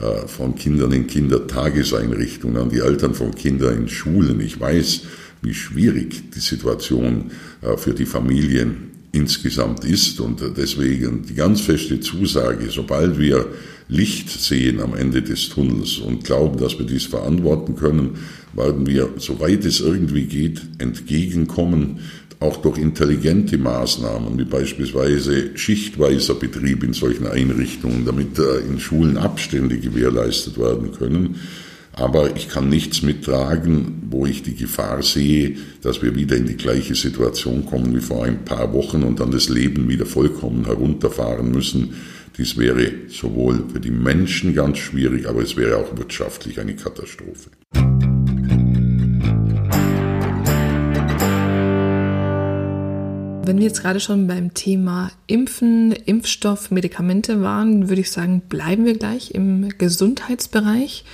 äh, 0.00 0.28
von 0.28 0.54
Kindern 0.54 0.92
in 0.92 1.08
Kindertageseinrichtungen, 1.08 2.56
an 2.56 2.70
die 2.70 2.78
Eltern 2.78 3.14
von 3.14 3.34
Kindern 3.34 3.78
in 3.78 3.88
Schulen. 3.88 4.40
Ich 4.40 4.60
weiß, 4.60 5.02
wie 5.42 5.54
schwierig 5.54 6.30
die 6.30 6.40
Situation 6.40 7.32
äh, 7.62 7.76
für 7.76 7.94
die 7.94 8.06
Familien 8.06 8.92
insgesamt 9.12 9.84
ist. 9.84 10.20
Und 10.20 10.42
deswegen 10.56 11.24
die 11.26 11.34
ganz 11.34 11.60
feste 11.60 12.00
Zusage, 12.00 12.70
sobald 12.70 13.18
wir 13.18 13.46
Licht 13.88 14.30
sehen 14.30 14.80
am 14.80 14.94
Ende 14.94 15.22
des 15.22 15.50
Tunnels 15.50 15.98
und 15.98 16.24
glauben, 16.24 16.58
dass 16.58 16.78
wir 16.78 16.86
dies 16.86 17.04
verantworten 17.04 17.76
können, 17.76 18.18
werden 18.54 18.86
wir, 18.86 19.10
soweit 19.18 19.64
es 19.64 19.80
irgendwie 19.80 20.24
geht, 20.24 20.62
entgegenkommen, 20.78 22.00
auch 22.40 22.56
durch 22.56 22.78
intelligente 22.78 23.56
Maßnahmen, 23.56 24.36
wie 24.38 24.44
beispielsweise 24.44 25.56
schichtweiser 25.56 26.34
Betrieb 26.34 26.82
in 26.82 26.92
solchen 26.92 27.26
Einrichtungen, 27.26 28.04
damit 28.04 28.38
äh, 28.38 28.58
in 28.60 28.80
Schulen 28.80 29.16
Abstände 29.16 29.78
gewährleistet 29.78 30.58
werden 30.58 30.92
können 30.92 31.36
aber 31.94 32.36
ich 32.36 32.48
kann 32.48 32.68
nichts 32.68 33.02
mittragen, 33.02 34.02
wo 34.10 34.24
ich 34.24 34.42
die 34.42 34.54
Gefahr 34.54 35.02
sehe, 35.02 35.56
dass 35.82 36.02
wir 36.02 36.14
wieder 36.14 36.36
in 36.36 36.46
die 36.46 36.56
gleiche 36.56 36.94
Situation 36.94 37.66
kommen 37.66 37.94
wie 37.94 38.00
vor 38.00 38.24
ein 38.24 38.44
paar 38.44 38.72
Wochen 38.72 39.02
und 39.02 39.20
dann 39.20 39.30
das 39.30 39.48
Leben 39.48 39.88
wieder 39.88 40.06
vollkommen 40.06 40.64
herunterfahren 40.64 41.50
müssen. 41.50 41.94
Dies 42.38 42.56
wäre 42.56 42.92
sowohl 43.08 43.64
für 43.70 43.80
die 43.80 43.90
Menschen 43.90 44.54
ganz 44.54 44.78
schwierig, 44.78 45.28
aber 45.28 45.42
es 45.42 45.56
wäre 45.56 45.76
auch 45.76 45.96
wirtschaftlich 45.96 46.58
eine 46.60 46.74
Katastrophe. 46.74 47.50
Wenn 53.44 53.58
wir 53.58 53.64
jetzt 53.64 53.82
gerade 53.82 54.00
schon 54.00 54.28
beim 54.28 54.54
Thema 54.54 55.10
Impfen, 55.26 55.92
Impfstoff, 55.92 56.70
Medikamente 56.70 57.42
waren, 57.42 57.90
würde 57.90 58.00
ich 58.00 58.10
sagen, 58.10 58.40
bleiben 58.48 58.86
wir 58.86 58.96
gleich 58.96 59.32
im 59.32 59.68
Gesundheitsbereich 59.76 61.04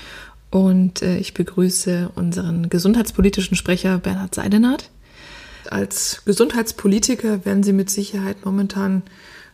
und 0.51 1.03
äh, 1.03 1.19
ich 1.19 1.35
begrüße 1.35 2.11
unseren 2.15 2.69
gesundheitspolitischen 2.69 3.57
Sprecher 3.57 3.99
Bernhard 3.99 4.35
Seidenath. 4.35 4.91
Als 5.71 6.23
Gesundheitspolitiker 6.25 7.45
werden 7.45 7.63
Sie 7.63 7.73
mit 7.73 7.91
Sicherheit 7.91 8.45
momentan 8.45 9.03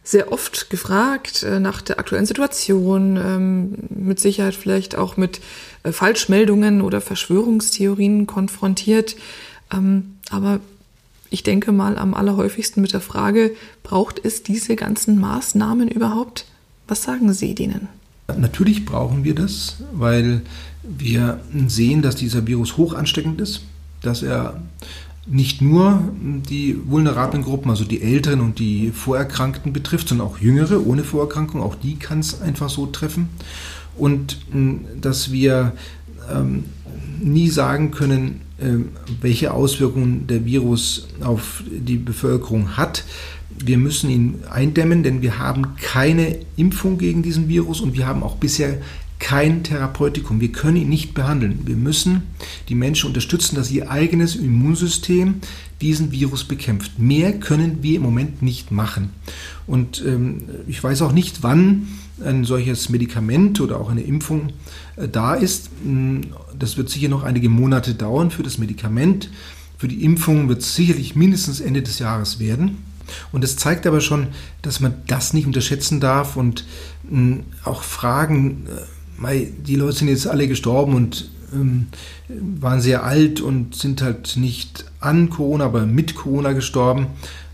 sehr 0.04 0.30
oft 0.30 0.70
gefragt 0.70 1.42
äh, 1.42 1.58
nach 1.58 1.80
der 1.80 1.98
aktuellen 1.98 2.26
Situation, 2.26 3.16
ähm, 3.16 3.74
mit 3.88 4.20
Sicherheit 4.20 4.54
vielleicht 4.54 4.96
auch 4.96 5.16
mit 5.16 5.40
äh, 5.82 5.92
Falschmeldungen 5.92 6.82
oder 6.82 7.00
Verschwörungstheorien 7.00 8.26
konfrontiert. 8.26 9.16
Ähm, 9.72 10.16
aber 10.30 10.60
ich 11.30 11.42
denke 11.42 11.72
mal 11.72 11.98
am 11.98 12.14
allerhäufigsten 12.14 12.82
mit 12.82 12.92
der 12.92 13.00
Frage, 13.00 13.52
braucht 13.82 14.24
es 14.24 14.42
diese 14.42 14.76
ganzen 14.76 15.18
Maßnahmen 15.18 15.88
überhaupt? 15.88 16.44
Was 16.86 17.02
sagen 17.02 17.32
Sie 17.32 17.54
denen? 17.54 17.88
Natürlich 18.36 18.84
brauchen 18.84 19.24
wir 19.24 19.34
das, 19.34 19.78
weil 19.92 20.42
wir 20.86 21.40
sehen, 21.66 22.02
dass 22.02 22.16
dieser 22.16 22.46
Virus 22.46 22.76
hoch 22.76 22.94
ansteckend 22.94 23.40
ist, 23.40 23.62
dass 24.02 24.22
er 24.22 24.60
nicht 25.26 25.62
nur 25.62 26.02
die 26.50 26.76
vulnerablen 26.86 27.42
Gruppen, 27.42 27.70
also 27.70 27.84
die 27.84 28.02
Älteren 28.02 28.40
und 28.40 28.58
die 28.58 28.90
Vorerkrankten 28.90 29.72
betrifft, 29.72 30.08
sondern 30.08 30.26
auch 30.26 30.38
Jüngere 30.38 30.86
ohne 30.86 31.02
Vorerkrankung, 31.02 31.62
auch 31.62 31.74
die 31.74 31.96
kann 31.96 32.18
es 32.18 32.42
einfach 32.42 32.68
so 32.68 32.86
treffen. 32.86 33.30
Und 33.96 34.38
dass 35.00 35.32
wir 35.32 35.72
ähm, 36.30 36.64
nie 37.20 37.48
sagen 37.48 37.90
können, 37.90 38.40
äh, 38.58 38.72
welche 39.20 39.52
Auswirkungen 39.52 40.26
der 40.26 40.44
Virus 40.44 41.08
auf 41.22 41.62
die 41.70 41.96
Bevölkerung 41.96 42.76
hat. 42.76 43.04
Wir 43.56 43.78
müssen 43.78 44.10
ihn 44.10 44.34
eindämmen, 44.50 45.02
denn 45.02 45.22
wir 45.22 45.38
haben 45.38 45.76
keine 45.76 46.38
Impfung 46.56 46.98
gegen 46.98 47.22
diesen 47.22 47.48
Virus 47.48 47.80
und 47.80 47.94
wir 47.94 48.06
haben 48.06 48.22
auch 48.22 48.36
bisher 48.36 48.78
kein 49.24 49.64
Therapeutikum. 49.64 50.42
Wir 50.42 50.52
können 50.52 50.76
ihn 50.76 50.90
nicht 50.90 51.14
behandeln. 51.14 51.60
Wir 51.64 51.76
müssen 51.76 52.24
die 52.68 52.74
Menschen 52.74 53.06
unterstützen, 53.06 53.56
dass 53.56 53.70
ihr 53.70 53.90
eigenes 53.90 54.36
Immunsystem 54.36 55.36
diesen 55.80 56.12
Virus 56.12 56.44
bekämpft. 56.44 56.98
Mehr 56.98 57.32
können 57.40 57.82
wir 57.82 57.96
im 57.96 58.02
Moment 58.02 58.42
nicht 58.42 58.70
machen. 58.70 59.12
Und 59.66 60.04
ähm, 60.06 60.42
ich 60.66 60.84
weiß 60.84 61.00
auch 61.00 61.12
nicht, 61.12 61.42
wann 61.42 61.88
ein 62.22 62.44
solches 62.44 62.90
Medikament 62.90 63.62
oder 63.62 63.80
auch 63.80 63.90
eine 63.90 64.02
Impfung 64.02 64.50
äh, 64.96 65.08
da 65.08 65.32
ist. 65.32 65.70
Hm, 65.82 66.20
das 66.58 66.76
wird 66.76 66.90
sicher 66.90 67.08
noch 67.08 67.22
einige 67.22 67.48
Monate 67.48 67.94
dauern 67.94 68.30
für 68.30 68.42
das 68.42 68.58
Medikament. 68.58 69.30
Für 69.78 69.88
die 69.88 70.04
Impfung 70.04 70.50
wird 70.50 70.60
es 70.60 70.74
sicherlich 70.74 71.16
mindestens 71.16 71.60
Ende 71.60 71.80
des 71.80 71.98
Jahres 71.98 72.40
werden. 72.40 72.76
Und 73.32 73.42
es 73.42 73.56
zeigt 73.56 73.86
aber 73.86 74.02
schon, 74.02 74.28
dass 74.60 74.80
man 74.80 74.96
das 75.06 75.32
nicht 75.32 75.46
unterschätzen 75.46 75.98
darf 75.98 76.36
und 76.36 76.66
hm, 77.08 77.44
auch 77.64 77.82
Fragen, 77.82 78.66
äh, 78.66 78.82
die 79.18 79.76
Leute 79.76 79.98
sind 79.98 80.08
jetzt 80.08 80.26
alle 80.26 80.48
gestorben 80.48 80.94
und 80.94 81.30
ähm, 81.52 81.86
waren 82.28 82.80
sehr 82.80 83.04
alt 83.04 83.40
und 83.40 83.74
sind 83.74 84.02
halt 84.02 84.36
nicht 84.36 84.84
an 85.00 85.30
Corona, 85.30 85.66
aber 85.66 85.86
mit 85.86 86.14
Corona 86.14 86.52
gestorben. 86.52 87.08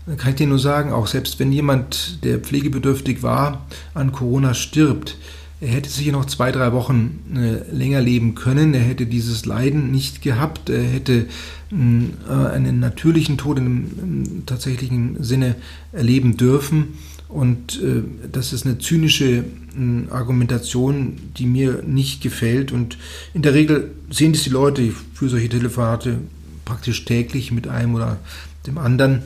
Dann 0.05 0.17
kann 0.17 0.31
ich 0.31 0.37
dir 0.37 0.47
nur 0.47 0.59
sagen, 0.59 0.91
auch 0.91 1.07
selbst 1.07 1.39
wenn 1.39 1.51
jemand, 1.51 2.23
der 2.23 2.39
pflegebedürftig 2.39 3.21
war, 3.21 3.67
an 3.93 4.11
Corona 4.11 4.53
stirbt, 4.53 5.17
er 5.61 5.67
hätte 5.67 5.91
sicher 5.91 6.11
noch 6.11 6.25
zwei, 6.25 6.51
drei 6.51 6.73
Wochen 6.73 7.19
äh, 7.35 7.71
länger 7.71 8.01
leben 8.01 8.33
können. 8.33 8.73
Er 8.73 8.81
hätte 8.81 9.05
dieses 9.05 9.45
Leiden 9.45 9.91
nicht 9.91 10.23
gehabt. 10.23 10.71
Er 10.71 10.81
hätte 10.81 11.27
äh, 11.71 12.33
einen 12.33 12.79
natürlichen 12.79 13.37
Tod 13.37 13.59
im, 13.59 13.85
im, 14.01 14.45
tatsächlichen 14.47 15.23
Sinne 15.23 15.55
erleben 15.91 16.35
dürfen. 16.35 16.95
Und 17.29 17.79
äh, 17.79 18.01
das 18.31 18.53
ist 18.53 18.65
eine 18.65 18.79
zynische 18.79 19.43
äh, 19.75 20.11
Argumentation, 20.11 21.17
die 21.37 21.45
mir 21.45 21.83
nicht 21.85 22.21
gefällt. 22.21 22.71
Und 22.71 22.97
in 23.33 23.41
der 23.41 23.53
Regel 23.53 23.91
sehen 24.09 24.33
das 24.33 24.43
die 24.43 24.49
Leute, 24.49 24.93
führe 25.13 25.31
solche 25.31 25.49
Telefonate 25.49 26.19
praktisch 26.65 27.05
täglich 27.05 27.51
mit 27.51 27.67
einem 27.67 27.95
oder 27.95 28.19
dem 28.67 28.77
anderen. 28.77 29.23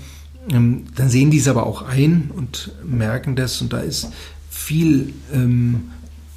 Ähm, 0.51 0.83
dann 0.95 1.09
sehen 1.09 1.31
die 1.31 1.39
es 1.39 1.47
aber 1.47 1.65
auch 1.65 1.81
ein 1.81 2.31
und 2.35 2.71
merken 2.83 3.35
das. 3.35 3.61
Und 3.61 3.73
da 3.73 3.79
ist 3.79 4.09
viel 4.49 5.13
ähm, 5.33 5.91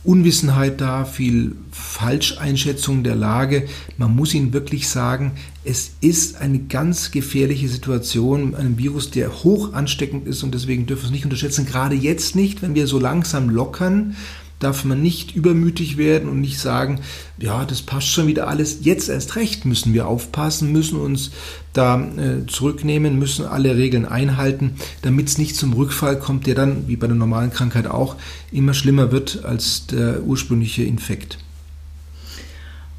Unwissenheit 0.04 0.80
da, 0.80 1.04
viel 1.04 1.56
Falscheinschätzung 1.70 3.02
der 3.02 3.16
Lage. 3.16 3.68
Man 3.96 4.14
muss 4.14 4.32
ihnen 4.32 4.52
wirklich 4.52 4.88
sagen, 4.88 5.32
es 5.64 5.92
ist 6.00 6.40
eine 6.40 6.60
ganz 6.60 7.10
gefährliche 7.10 7.68
Situation, 7.68 8.54
ein 8.54 8.78
Virus, 8.78 9.10
der 9.10 9.42
hoch 9.42 9.74
ansteckend 9.74 10.26
ist 10.26 10.42
und 10.42 10.54
deswegen 10.54 10.86
dürfen 10.86 11.02
wir 11.02 11.06
es 11.06 11.12
nicht 11.12 11.24
unterschätzen, 11.24 11.66
gerade 11.66 11.94
jetzt 11.94 12.36
nicht, 12.36 12.62
wenn 12.62 12.74
wir 12.74 12.86
so 12.86 12.98
langsam 12.98 13.50
lockern 13.50 14.16
darf 14.58 14.84
man 14.84 15.02
nicht 15.02 15.36
übermütig 15.36 15.96
werden 15.96 16.28
und 16.28 16.40
nicht 16.40 16.58
sagen, 16.58 17.00
ja, 17.38 17.64
das 17.64 17.82
passt 17.82 18.08
schon 18.08 18.26
wieder 18.26 18.48
alles. 18.48 18.78
Jetzt 18.82 19.08
erst 19.08 19.36
recht 19.36 19.64
müssen 19.64 19.94
wir 19.94 20.08
aufpassen, 20.08 20.72
müssen 20.72 20.98
uns 20.98 21.30
da 21.72 22.00
äh, 22.00 22.46
zurücknehmen, 22.46 23.18
müssen 23.18 23.46
alle 23.46 23.76
Regeln 23.76 24.04
einhalten, 24.04 24.74
damit 25.02 25.28
es 25.28 25.38
nicht 25.38 25.54
zum 25.54 25.72
Rückfall 25.72 26.18
kommt, 26.18 26.46
der 26.46 26.54
dann, 26.54 26.88
wie 26.88 26.96
bei 26.96 27.06
der 27.06 27.16
normalen 27.16 27.52
Krankheit 27.52 27.86
auch, 27.86 28.16
immer 28.50 28.74
schlimmer 28.74 29.12
wird 29.12 29.44
als 29.44 29.86
der 29.86 30.22
ursprüngliche 30.24 30.82
Infekt. 30.82 31.38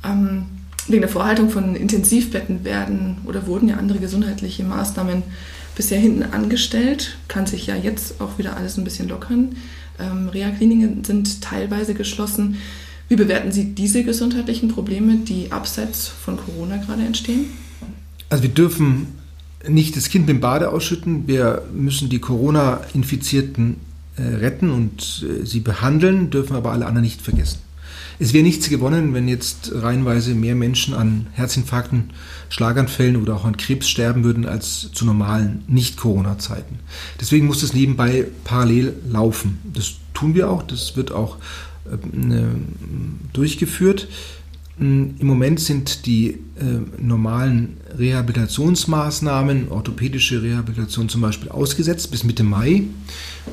Ähm, 0.06 0.46
wegen 0.88 1.02
der 1.02 1.10
Vorhaltung 1.10 1.50
von 1.50 1.76
Intensivbetten 1.76 2.64
werden 2.64 3.18
oder 3.26 3.48
wurden 3.48 3.68
ja 3.70 3.76
andere 3.76 4.00
gesundheitliche 4.00 4.64
Maßnahmen 4.64 5.24
bisher 5.76 6.00
hinten 6.00 6.24
angestellt. 6.24 7.18
Kann 7.28 7.46
sich 7.46 7.68
ja 7.68 7.76
jetzt 7.76 8.22
auch 8.22 8.38
wieder 8.38 8.58
alles 8.58 8.78
ein 8.78 8.84
bisschen 8.84 9.08
lockern. 9.08 9.56
Ähm, 10.00 10.30
Reha-Kliniken 10.30 11.04
sind 11.04 11.42
teilweise 11.42 11.94
geschlossen. 11.94 12.58
Wie 13.08 13.16
bewerten 13.16 13.52
Sie 13.52 13.74
diese 13.74 14.04
gesundheitlichen 14.04 14.70
Probleme, 14.70 15.18
die 15.18 15.52
abseits 15.52 16.08
von 16.08 16.38
Corona 16.38 16.78
gerade 16.78 17.04
entstehen? 17.04 17.46
Also 18.30 18.44
wir 18.44 18.52
dürfen 18.52 19.08
nicht 19.68 19.96
das 19.96 20.10
Kind 20.10 20.30
dem 20.30 20.40
Bade 20.40 20.70
ausschütten. 20.72 21.28
Wir 21.28 21.64
müssen 21.74 22.10
die 22.10 22.20
Corona-Infizierten 22.20 23.78
äh, 24.16 24.22
retten 24.22 24.70
und 24.70 25.26
äh, 25.28 25.46
sie 25.46 25.60
behandeln, 25.60 26.30
dürfen 26.30 26.56
aber 26.56 26.72
alle 26.72 26.86
anderen 26.86 27.04
nicht 27.04 27.22
vergessen. 27.22 27.60
Es 28.22 28.34
wäre 28.34 28.44
nichts 28.44 28.70
gewonnen, 28.70 29.14
wenn 29.14 29.30
jetzt 29.30 29.72
reihenweise 29.74 30.36
mehr 30.36 30.54
Menschen 30.54 30.94
an 30.94 31.28
Herzinfarkten, 31.32 32.10
Schlaganfällen 32.50 33.16
oder 33.16 33.36
auch 33.36 33.46
an 33.46 33.56
Krebs 33.56 33.88
sterben 33.88 34.26
würden 34.26 34.46
als 34.46 34.92
zu 34.92 35.06
normalen 35.06 35.64
Nicht-Corona-Zeiten. 35.68 36.80
Deswegen 37.22 37.48
muss 37.48 37.62
das 37.62 37.74
nebenbei 37.74 38.26
parallel 38.44 38.94
laufen. 39.10 39.60
Das 39.74 39.94
tun 40.14 40.36
wir 40.36 40.50
auch, 40.50 40.64
das 40.64 40.98
wird 40.98 41.14
auch 41.14 41.38
äh, 41.86 42.44
durchgeführt. 43.32 44.10
Im 44.80 45.16
Moment 45.22 45.62
sind 45.62 46.06
die 46.06 46.32
äh, 46.32 46.40
normalen 46.98 47.78
Rehabilitationsmaßnahmen, 47.98 49.70
orthopädische 49.70 50.42
Rehabilitation 50.42 51.10
zum 51.10 51.22
Beispiel, 51.22 51.50
ausgesetzt 51.50 52.12
bis 52.12 52.24
Mitte 52.24 52.44
Mai. 52.44 52.84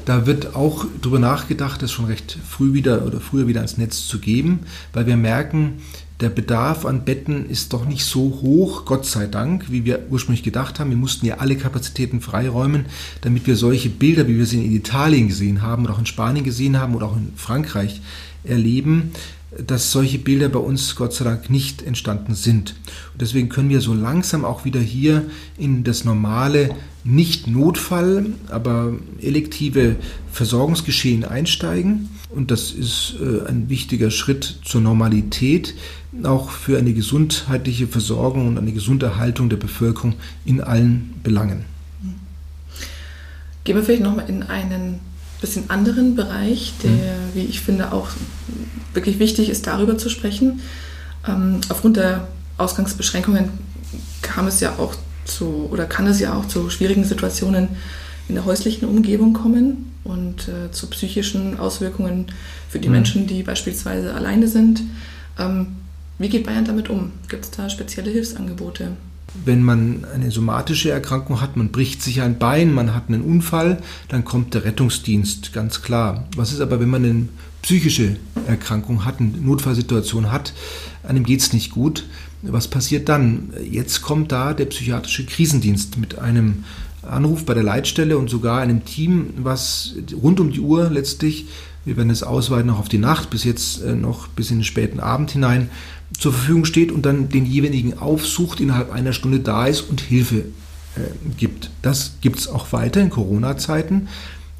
Da 0.04 0.26
wird 0.26 0.54
auch 0.54 0.86
darüber 1.00 1.18
nachgedacht, 1.18 1.82
das 1.82 1.92
schon 1.92 2.06
recht 2.06 2.38
früh 2.48 2.72
wieder 2.74 3.06
oder 3.06 3.20
früher 3.20 3.46
wieder 3.46 3.60
ans 3.60 3.78
Netz 3.78 4.06
zu 4.06 4.18
geben, 4.18 4.60
weil 4.92 5.06
wir 5.06 5.16
merken, 5.16 5.74
der 6.20 6.30
Bedarf 6.30 6.86
an 6.86 7.04
Betten 7.04 7.48
ist 7.50 7.74
doch 7.74 7.84
nicht 7.84 8.04
so 8.04 8.40
hoch, 8.40 8.86
Gott 8.86 9.04
sei 9.04 9.26
Dank, 9.26 9.70
wie 9.70 9.84
wir 9.84 10.06
ursprünglich 10.08 10.42
gedacht 10.42 10.80
haben. 10.80 10.88
Wir 10.88 10.96
mussten 10.96 11.26
ja 11.26 11.36
alle 11.38 11.56
Kapazitäten 11.56 12.22
freiräumen, 12.22 12.86
damit 13.20 13.46
wir 13.46 13.54
solche 13.54 13.90
Bilder, 13.90 14.26
wie 14.26 14.38
wir 14.38 14.46
sie 14.46 14.64
in 14.64 14.72
Italien 14.72 15.28
gesehen 15.28 15.60
haben 15.60 15.84
oder 15.84 15.92
auch 15.92 15.98
in 15.98 16.06
Spanien 16.06 16.42
gesehen 16.42 16.80
haben 16.80 16.94
oder 16.94 17.06
auch 17.06 17.16
in 17.16 17.32
Frankreich 17.36 18.00
erleben, 18.46 19.12
dass 19.64 19.92
solche 19.92 20.18
Bilder 20.18 20.48
bei 20.48 20.58
uns 20.58 20.96
Gott 20.96 21.14
sei 21.14 21.24
Dank 21.24 21.50
nicht 21.50 21.82
entstanden 21.82 22.34
sind. 22.34 22.74
Und 23.12 23.22
deswegen 23.22 23.48
können 23.48 23.68
wir 23.68 23.80
so 23.80 23.94
langsam 23.94 24.44
auch 24.44 24.64
wieder 24.64 24.80
hier 24.80 25.24
in 25.56 25.84
das 25.84 26.04
normale, 26.04 26.74
nicht 27.04 27.46
Notfall, 27.46 28.26
aber 28.48 28.94
elektive 29.20 29.96
Versorgungsgeschehen 30.32 31.24
einsteigen. 31.24 32.10
Und 32.28 32.50
das 32.50 32.72
ist 32.72 33.14
äh, 33.20 33.48
ein 33.48 33.68
wichtiger 33.68 34.10
Schritt 34.10 34.58
zur 34.64 34.80
Normalität, 34.80 35.74
auch 36.24 36.50
für 36.50 36.78
eine 36.78 36.92
gesundheitliche 36.92 37.86
Versorgung 37.86 38.48
und 38.48 38.58
eine 38.58 38.72
gesunde 38.72 39.06
Erhaltung 39.06 39.48
der 39.48 39.56
Bevölkerung 39.56 40.14
in 40.44 40.60
allen 40.60 41.14
Belangen. 41.22 41.64
Gehen 43.64 43.76
wir 43.76 43.82
vielleicht 43.82 44.02
nochmal 44.02 44.28
in 44.28 44.42
einen 44.42 45.00
bisschen 45.46 45.70
anderen 45.70 46.16
Bereich, 46.16 46.74
der, 46.82 46.90
mhm. 46.90 47.34
wie 47.34 47.44
ich 47.44 47.60
finde, 47.60 47.92
auch 47.92 48.08
wirklich 48.94 49.18
wichtig 49.18 49.48
ist, 49.48 49.66
darüber 49.66 49.96
zu 49.96 50.08
sprechen. 50.08 50.60
Ähm, 51.26 51.60
aufgrund 51.68 51.96
der 51.96 52.26
Ausgangsbeschränkungen 52.58 53.50
kam 54.22 54.48
es 54.48 54.60
ja 54.60 54.72
auch 54.78 54.94
zu, 55.24 55.68
oder 55.70 55.84
kann 55.84 56.06
es 56.06 56.20
ja 56.20 56.34
auch 56.34 56.46
zu 56.48 56.68
schwierigen 56.70 57.04
Situationen 57.04 57.68
in 58.28 58.34
der 58.34 58.44
häuslichen 58.44 58.88
Umgebung 58.88 59.32
kommen 59.32 59.92
und 60.02 60.48
äh, 60.48 60.72
zu 60.72 60.88
psychischen 60.88 61.58
Auswirkungen 61.60 62.26
für 62.68 62.80
die 62.80 62.88
mhm. 62.88 62.94
Menschen, 62.94 63.26
die 63.26 63.42
beispielsweise 63.42 64.14
alleine 64.14 64.48
sind. 64.48 64.82
Ähm, 65.38 65.76
wie 66.18 66.28
geht 66.28 66.46
Bayern 66.46 66.64
damit 66.64 66.88
um? 66.90 67.12
Gibt 67.28 67.44
es 67.44 67.50
da 67.52 67.70
spezielle 67.70 68.10
Hilfsangebote? 68.10 68.92
Wenn 69.44 69.62
man 69.62 70.04
eine 70.14 70.30
somatische 70.30 70.90
Erkrankung 70.90 71.40
hat, 71.40 71.56
man 71.56 71.70
bricht 71.70 72.02
sich 72.02 72.22
ein 72.22 72.38
Bein, 72.38 72.72
man 72.72 72.94
hat 72.94 73.04
einen 73.08 73.22
Unfall, 73.22 73.78
dann 74.08 74.24
kommt 74.24 74.54
der 74.54 74.64
Rettungsdienst, 74.64 75.52
ganz 75.52 75.82
klar. 75.82 76.26
Was 76.36 76.52
ist 76.52 76.60
aber, 76.60 76.80
wenn 76.80 76.90
man 76.90 77.04
eine 77.04 77.28
psychische 77.62 78.16
Erkrankung 78.46 79.04
hat, 79.04 79.20
eine 79.20 79.30
Notfallsituation 79.30 80.30
hat, 80.30 80.52
einem 81.02 81.24
geht 81.24 81.40
es 81.40 81.52
nicht 81.52 81.70
gut? 81.70 82.04
Was 82.42 82.68
passiert 82.68 83.08
dann? 83.08 83.52
Jetzt 83.68 84.02
kommt 84.02 84.30
da 84.30 84.54
der 84.54 84.66
psychiatrische 84.66 85.26
Krisendienst 85.26 85.98
mit 85.98 86.18
einem 86.18 86.64
Anruf 87.02 87.44
bei 87.44 87.54
der 87.54 87.62
Leitstelle 87.62 88.18
und 88.18 88.30
sogar 88.30 88.60
einem 88.60 88.84
Team, 88.84 89.34
was 89.38 89.94
rund 90.20 90.40
um 90.40 90.52
die 90.52 90.60
Uhr 90.60 90.90
letztlich, 90.90 91.46
wir 91.86 91.96
werden 91.96 92.10
es 92.10 92.22
ausweiten 92.22 92.68
auch 92.68 92.80
auf 92.80 92.88
die 92.88 92.98
Nacht, 92.98 93.30
bis 93.30 93.44
jetzt 93.44 93.82
äh, 93.82 93.94
noch 93.94 94.28
bis 94.28 94.50
in 94.50 94.58
den 94.58 94.64
späten 94.64 95.00
Abend 95.00 95.30
hinein, 95.30 95.70
zur 96.18 96.32
Verfügung 96.32 96.66
steht 96.66 96.92
und 96.92 97.06
dann 97.06 97.30
den 97.30 97.46
jeweiligen 97.46 97.98
aufsucht, 97.98 98.60
innerhalb 98.60 98.92
einer 98.92 99.12
Stunde 99.12 99.40
da 99.40 99.66
ist 99.66 99.80
und 99.82 100.00
Hilfe 100.00 100.36
äh, 100.96 101.00
gibt. 101.38 101.70
Das 101.82 102.16
gibt 102.20 102.38
es 102.38 102.48
auch 102.48 102.72
weiter 102.72 103.00
in 103.00 103.10
Corona-Zeiten 103.10 104.08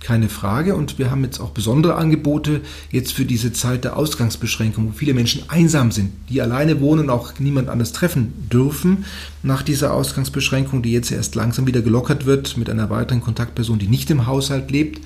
keine 0.07 0.29
Frage. 0.29 0.77
Und 0.77 1.01
wir 1.01 1.11
haben 1.11 1.25
jetzt 1.25 1.41
auch 1.41 1.51
besondere 1.51 1.97
Angebote 1.97 2.61
jetzt 2.93 3.13
für 3.13 3.25
diese 3.25 3.53
Zeit 3.53 3.83
der 3.83 3.97
Ausgangsbeschränkung, 3.97 4.89
wo 4.89 4.93
viele 4.93 5.15
Menschen 5.15 5.43
einsam 5.49 5.91
sind, 5.91 6.13
die 6.29 6.41
alleine 6.41 6.81
wohnen 6.81 7.05
und 7.05 7.11
auch 7.11 7.33
niemand 7.41 7.69
anders 7.69 7.93
treffen 7.93 8.33
dürfen 8.49 9.05
nach 9.43 9.63
dieser 9.63 9.93
Ausgangsbeschränkung, 9.93 10.83
die 10.83 10.93
jetzt 10.93 11.11
erst 11.11 11.35
langsam 11.35 11.67
wieder 11.67 11.83
gelockert 11.83 12.25
wird 12.25 12.57
mit 12.57 12.71
einer 12.71 12.89
weiteren 12.89 13.21
Kontaktperson, 13.21 13.81
die 13.81 13.89
nicht 13.89 14.09
im 14.11 14.27
Haushalt 14.27 14.71
lebt. 14.71 15.01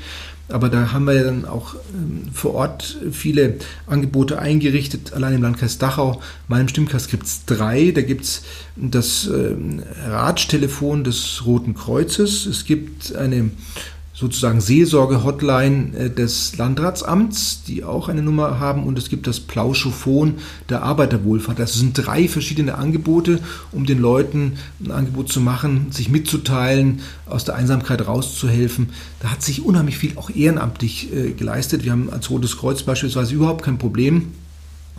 Aber 0.50 0.68
da 0.68 0.92
haben 0.92 1.04
wir 1.04 1.24
dann 1.24 1.44
auch 1.44 1.74
ähm, 1.94 2.28
vor 2.32 2.54
Ort 2.54 2.98
viele 3.12 3.56
Angebote 3.86 4.38
eingerichtet. 4.38 5.12
Allein 5.12 5.34
im 5.34 5.42
Landkreis 5.42 5.78
Dachau, 5.78 6.20
meinem 6.48 6.68
Stimmkreis 6.68 7.08
gibt 7.08 7.24
es 7.24 7.44
drei. 7.44 7.92
Da 7.92 8.02
gibt 8.02 8.24
es 8.24 8.42
das 8.76 9.26
ähm, 9.26 9.82
Ratschtelefon 10.06 11.04
des 11.04 11.42
Roten 11.46 11.74
Kreuzes. 11.74 12.46
Es 12.46 12.64
gibt 12.64 13.14
eine 13.14 13.50
sozusagen 14.20 14.60
Seelsorge-Hotline 14.60 15.96
äh, 15.96 16.10
des 16.10 16.58
Landratsamts, 16.58 17.62
die 17.66 17.84
auch 17.84 18.10
eine 18.10 18.20
Nummer 18.20 18.60
haben 18.60 18.84
und 18.84 18.98
es 18.98 19.08
gibt 19.08 19.26
das 19.26 19.40
Plauschophon 19.40 20.34
der 20.68 20.82
Arbeiterwohlfahrt. 20.82 21.58
Das 21.58 21.72
sind 21.72 21.94
drei 21.94 22.28
verschiedene 22.28 22.74
Angebote, 22.74 23.40
um 23.72 23.86
den 23.86 23.98
Leuten 23.98 24.58
ein 24.84 24.90
Angebot 24.90 25.32
zu 25.32 25.40
machen, 25.40 25.86
sich 25.90 26.10
mitzuteilen, 26.10 27.00
aus 27.24 27.44
der 27.44 27.54
Einsamkeit 27.54 28.06
rauszuhelfen. 28.06 28.90
Da 29.20 29.30
hat 29.30 29.42
sich 29.42 29.64
unheimlich 29.64 29.96
viel 29.96 30.12
auch 30.16 30.28
ehrenamtlich 30.28 31.12
äh, 31.14 31.30
geleistet. 31.32 31.84
Wir 31.84 31.92
haben 31.92 32.10
als 32.10 32.28
Rotes 32.28 32.58
Kreuz 32.58 32.82
beispielsweise 32.82 33.34
überhaupt 33.34 33.64
kein 33.64 33.78
Problem 33.78 34.32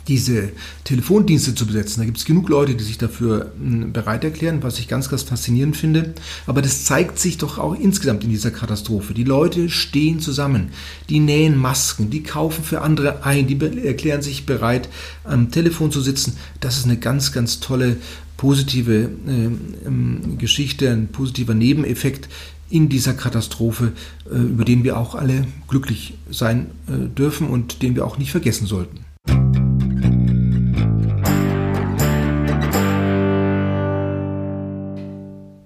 diese 0.08 0.50
Telefondienste 0.84 1.56
zu 1.56 1.66
besetzen. 1.66 2.02
Da 2.02 2.06
gibt 2.06 2.18
es 2.18 2.26
genug 2.26 2.50
Leute, 2.50 2.76
die 2.76 2.84
sich 2.84 2.98
dafür 2.98 3.52
hm, 3.58 3.94
bereit 3.94 4.24
erklären, 4.24 4.64
was 4.64 4.80
ich 4.80 4.88
ganz, 4.88 5.10
ganz 5.10 5.24
faszinierend 5.24 5.78
finde. 5.78 6.14
Aber 6.48 6.62
das 6.62 6.86
zeigt 6.86 7.20
sich 7.20 7.38
doch 7.38 7.58
auch 7.58 7.76
insgesamt 7.76 8.24
in 8.24 8.30
dieser 8.30 8.52
Katastrophe. 8.52 9.14
Die 9.14 9.24
Leute 9.24 9.70
stehen 9.70 10.20
zusammen, 10.20 10.70
die 11.10 11.20
nähen 11.20 11.58
Masken, 11.58 12.10
die 12.10 12.24
kaufen 12.24 12.64
für 12.64 12.82
andere 12.82 13.24
ein, 13.26 13.48
die 13.48 13.60
erklären 13.86 14.22
sich 14.22 14.46
bereit, 14.46 14.90
am 15.24 15.52
Telefon 15.52 15.92
zu 15.92 16.02
sitzen. 16.02 16.38
Das 16.60 16.78
ist 16.78 16.86
eine 16.86 16.98
ganz, 16.98 17.32
ganz 17.32 17.60
tolle 17.60 17.98
positive 18.38 19.10
äh, 19.28 20.38
Geschichte, 20.38 20.90
ein 20.90 21.10
positiver 21.10 21.54
Nebeneffekt 21.54 22.28
in 22.72 22.90
dieser 22.90 23.14
Katastrophe, 23.14 23.92
äh, 24.32 24.36
über 24.36 24.66
den 24.66 24.84
wir 24.84 24.98
auch 24.98 25.14
alle 25.14 25.46
glücklich 25.68 26.16
sein 26.30 26.72
äh, 26.88 27.08
dürfen 27.08 27.48
und 27.48 27.84
den 27.84 27.96
wir 27.96 28.06
auch 28.06 28.18
nicht 28.18 28.32
vergessen 28.32 28.66
sollten. 28.66 29.06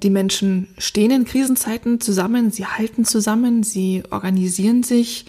Die 0.04 0.10
Menschen 0.10 0.68
stehen 0.78 1.12
in 1.12 1.26
Krisenzeiten 1.26 2.02
zusammen, 2.02 2.52
sie 2.52 2.66
halten 2.66 3.06
zusammen, 3.06 3.64
sie 3.64 4.04
organisieren 4.12 4.84
sich, 4.84 5.26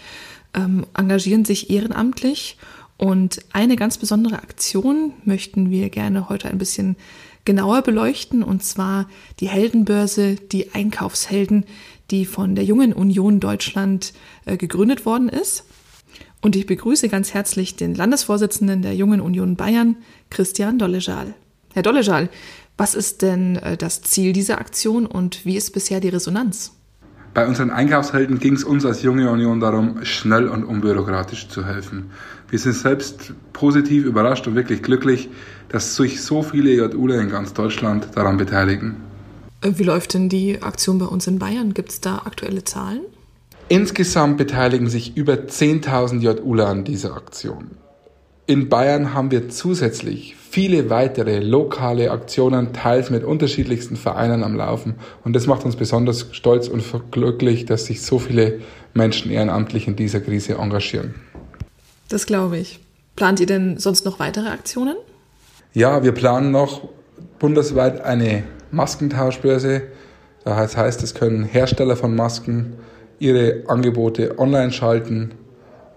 ähm, 0.53 0.85
engagieren 0.93 1.45
sich 1.45 1.69
ehrenamtlich. 1.69 2.57
Und 2.97 3.39
eine 3.53 3.75
ganz 3.75 3.97
besondere 3.97 4.41
Aktion 4.41 5.13
möchten 5.23 5.69
wir 5.69 5.89
gerne 5.89 6.29
heute 6.29 6.49
ein 6.49 6.57
bisschen 6.57 6.95
genauer 7.45 7.81
beleuchten, 7.81 8.43
und 8.43 8.63
zwar 8.63 9.07
die 9.39 9.47
Heldenbörse, 9.47 10.35
die 10.35 10.73
Einkaufshelden, 10.73 11.65
die 12.11 12.25
von 12.25 12.55
der 12.55 12.65
Jungen 12.65 12.93
Union 12.93 13.39
Deutschland 13.39 14.13
äh, 14.45 14.57
gegründet 14.57 15.05
worden 15.05 15.29
ist. 15.29 15.63
Und 16.41 16.55
ich 16.55 16.65
begrüße 16.65 17.09
ganz 17.09 17.33
herzlich 17.33 17.75
den 17.75 17.95
Landesvorsitzenden 17.95 18.81
der 18.81 18.95
Jungen 18.95 19.21
Union 19.21 19.55
Bayern, 19.55 19.97
Christian 20.29 20.77
Dollejal. 20.77 21.33
Herr 21.73 21.83
Dollejal, 21.83 22.29
was 22.77 22.95
ist 22.95 23.21
denn 23.21 23.57
äh, 23.57 23.75
das 23.77 24.01
Ziel 24.01 24.33
dieser 24.33 24.59
Aktion 24.59 25.05
und 25.05 25.45
wie 25.45 25.57
ist 25.57 25.73
bisher 25.73 25.99
die 25.99 26.09
Resonanz? 26.09 26.73
Bei 27.33 27.45
unseren 27.45 27.69
Einkaufshelden 27.69 28.39
ging 28.39 28.53
es 28.53 28.63
uns 28.63 28.85
als 28.85 29.03
junge 29.03 29.29
Union 29.29 29.59
darum, 29.59 30.03
schnell 30.03 30.47
und 30.47 30.63
unbürokratisch 30.63 31.49
zu 31.49 31.65
helfen. 31.65 32.09
Wir 32.49 32.57
sind 32.57 32.73
selbst 32.73 33.33
positiv 33.53 34.05
überrascht 34.05 34.47
und 34.47 34.55
wirklich 34.55 34.81
glücklich, 34.81 35.29
dass 35.69 35.95
sich 35.95 36.21
so 36.23 36.41
viele 36.41 36.71
JUler 36.71 37.19
in 37.19 37.29
ganz 37.29 37.53
Deutschland 37.53 38.07
daran 38.15 38.37
beteiligen. 38.37 38.95
Äh, 39.61 39.73
wie 39.75 39.83
läuft 39.83 40.13
denn 40.13 40.29
die 40.29 40.61
Aktion 40.61 40.99
bei 40.99 41.05
uns 41.05 41.27
in 41.27 41.39
Bayern? 41.39 41.73
Gibt 41.73 41.91
es 41.91 42.01
da 42.01 42.23
aktuelle 42.25 42.63
Zahlen? 42.63 43.01
Insgesamt 43.69 44.37
beteiligen 44.37 44.89
sich 44.89 45.17
über 45.17 45.33
10.000 45.33 46.21
JUler 46.21 46.67
an 46.67 46.85
dieser 46.85 47.15
Aktion. 47.15 47.71
In 48.49 48.69
Bayern 48.69 49.13
haben 49.13 49.29
wir 49.29 49.49
zusätzlich 49.49 50.37
viele 50.37 50.89
weitere 50.89 51.39
lokale 51.39 52.11
Aktionen, 52.11 52.71
teils 52.71 53.09
mit 53.09 53.25
unterschiedlichsten 53.25 53.97
Vereinen 53.97 54.41
am 54.41 54.55
Laufen. 54.55 54.95
Und 55.25 55.35
das 55.35 55.47
macht 55.47 55.65
uns 55.65 55.75
besonders 55.75 56.27
stolz 56.31 56.69
und 56.69 56.81
glücklich, 57.11 57.65
dass 57.65 57.87
sich 57.87 58.01
so 58.01 58.19
viele 58.19 58.61
Menschen 58.93 59.31
ehrenamtlich 59.31 59.89
in 59.89 59.97
dieser 59.97 60.21
Krise 60.21 60.53
engagieren. 60.53 61.15
Das 62.07 62.25
glaube 62.25 62.57
ich. 62.57 62.79
Plant 63.17 63.41
ihr 63.41 63.47
denn 63.47 63.79
sonst 63.79 64.05
noch 64.05 64.17
weitere 64.19 64.47
Aktionen? 64.47 64.95
Ja, 65.73 66.03
wir 66.03 66.13
planen 66.13 66.51
noch 66.51 66.87
bundesweit 67.39 67.99
eine 67.99 68.43
Maskentauschbörse. 68.71 69.81
Das 70.45 70.77
heißt, 70.77 71.03
es 71.03 71.13
können 71.13 71.43
Hersteller 71.43 71.97
von 71.97 72.15
Masken 72.15 72.77
ihre 73.19 73.63
Angebote 73.67 74.39
online 74.39 74.71
schalten 74.71 75.33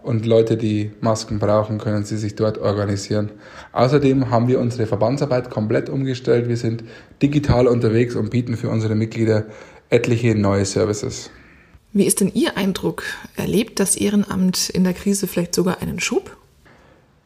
und 0.03 0.27
Leute, 0.27 0.57
die 0.57 0.93
Masken 1.01 1.39
brauchen, 1.39 1.79
können 1.79 2.05
sie 2.05 2.17
sich 2.17 2.35
dort 2.35 2.59
organisieren. 2.59 3.31
Außerdem 3.73 4.31
haben 4.31 4.49
wir 4.49 4.61
unsere 4.61 4.87
Verbandsarbeit 4.87 5.51
komplett 5.51 5.89
umgestellt. 5.89 6.49
Wir 6.49 6.57
sind 6.57 6.85
digital 7.23 7.67
unterwegs 7.67 8.15
und 8.15 8.31
bieten 8.31 8.57
für 8.57 8.69
unsere 8.69 8.95
Mitglieder 8.95 9.47
etliche 9.91 10.35
neue 10.35 10.65
Services. 10.65 11.31
Wie 11.93 12.05
ist 12.05 12.21
denn 12.21 12.31
Ihr 12.33 12.57
Eindruck? 12.57 13.03
Erlebt 13.37 13.81
das 13.81 13.97
Ehrenamt 13.97 14.71
in 14.71 14.85
der 14.85 14.93
Krise 14.93 15.27
vielleicht 15.27 15.55
sogar 15.55 15.83
einen 15.83 15.99
Schub? 15.99 16.37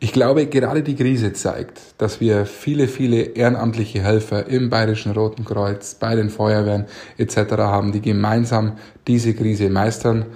Ich 0.00 0.12
glaube, 0.12 0.46
gerade 0.46 0.82
die 0.82 0.96
Krise 0.96 1.32
zeigt, 1.32 1.80
dass 1.98 2.20
wir 2.20 2.44
viele, 2.46 2.88
viele 2.88 3.22
ehrenamtliche 3.22 4.02
Helfer 4.02 4.46
im 4.46 4.68
Bayerischen 4.68 5.12
Roten 5.12 5.44
Kreuz, 5.44 5.94
bei 5.94 6.14
den 6.14 6.28
Feuerwehren 6.28 6.86
etc. 7.16 7.52
haben, 7.58 7.92
die 7.92 8.02
gemeinsam 8.02 8.72
diese 9.06 9.34
Krise 9.34 9.70
meistern 9.70 10.26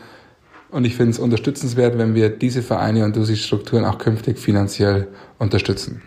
und 0.70 0.84
ich 0.84 0.94
finde 0.96 1.12
es 1.12 1.18
unterstützenswert, 1.18 1.98
wenn 1.98 2.14
wir 2.14 2.28
diese 2.28 2.62
Vereine 2.62 3.04
und 3.04 3.16
diese 3.16 3.36
Strukturen 3.36 3.84
auch 3.84 3.98
künftig 3.98 4.38
finanziell 4.38 5.08
unterstützen. 5.38 6.02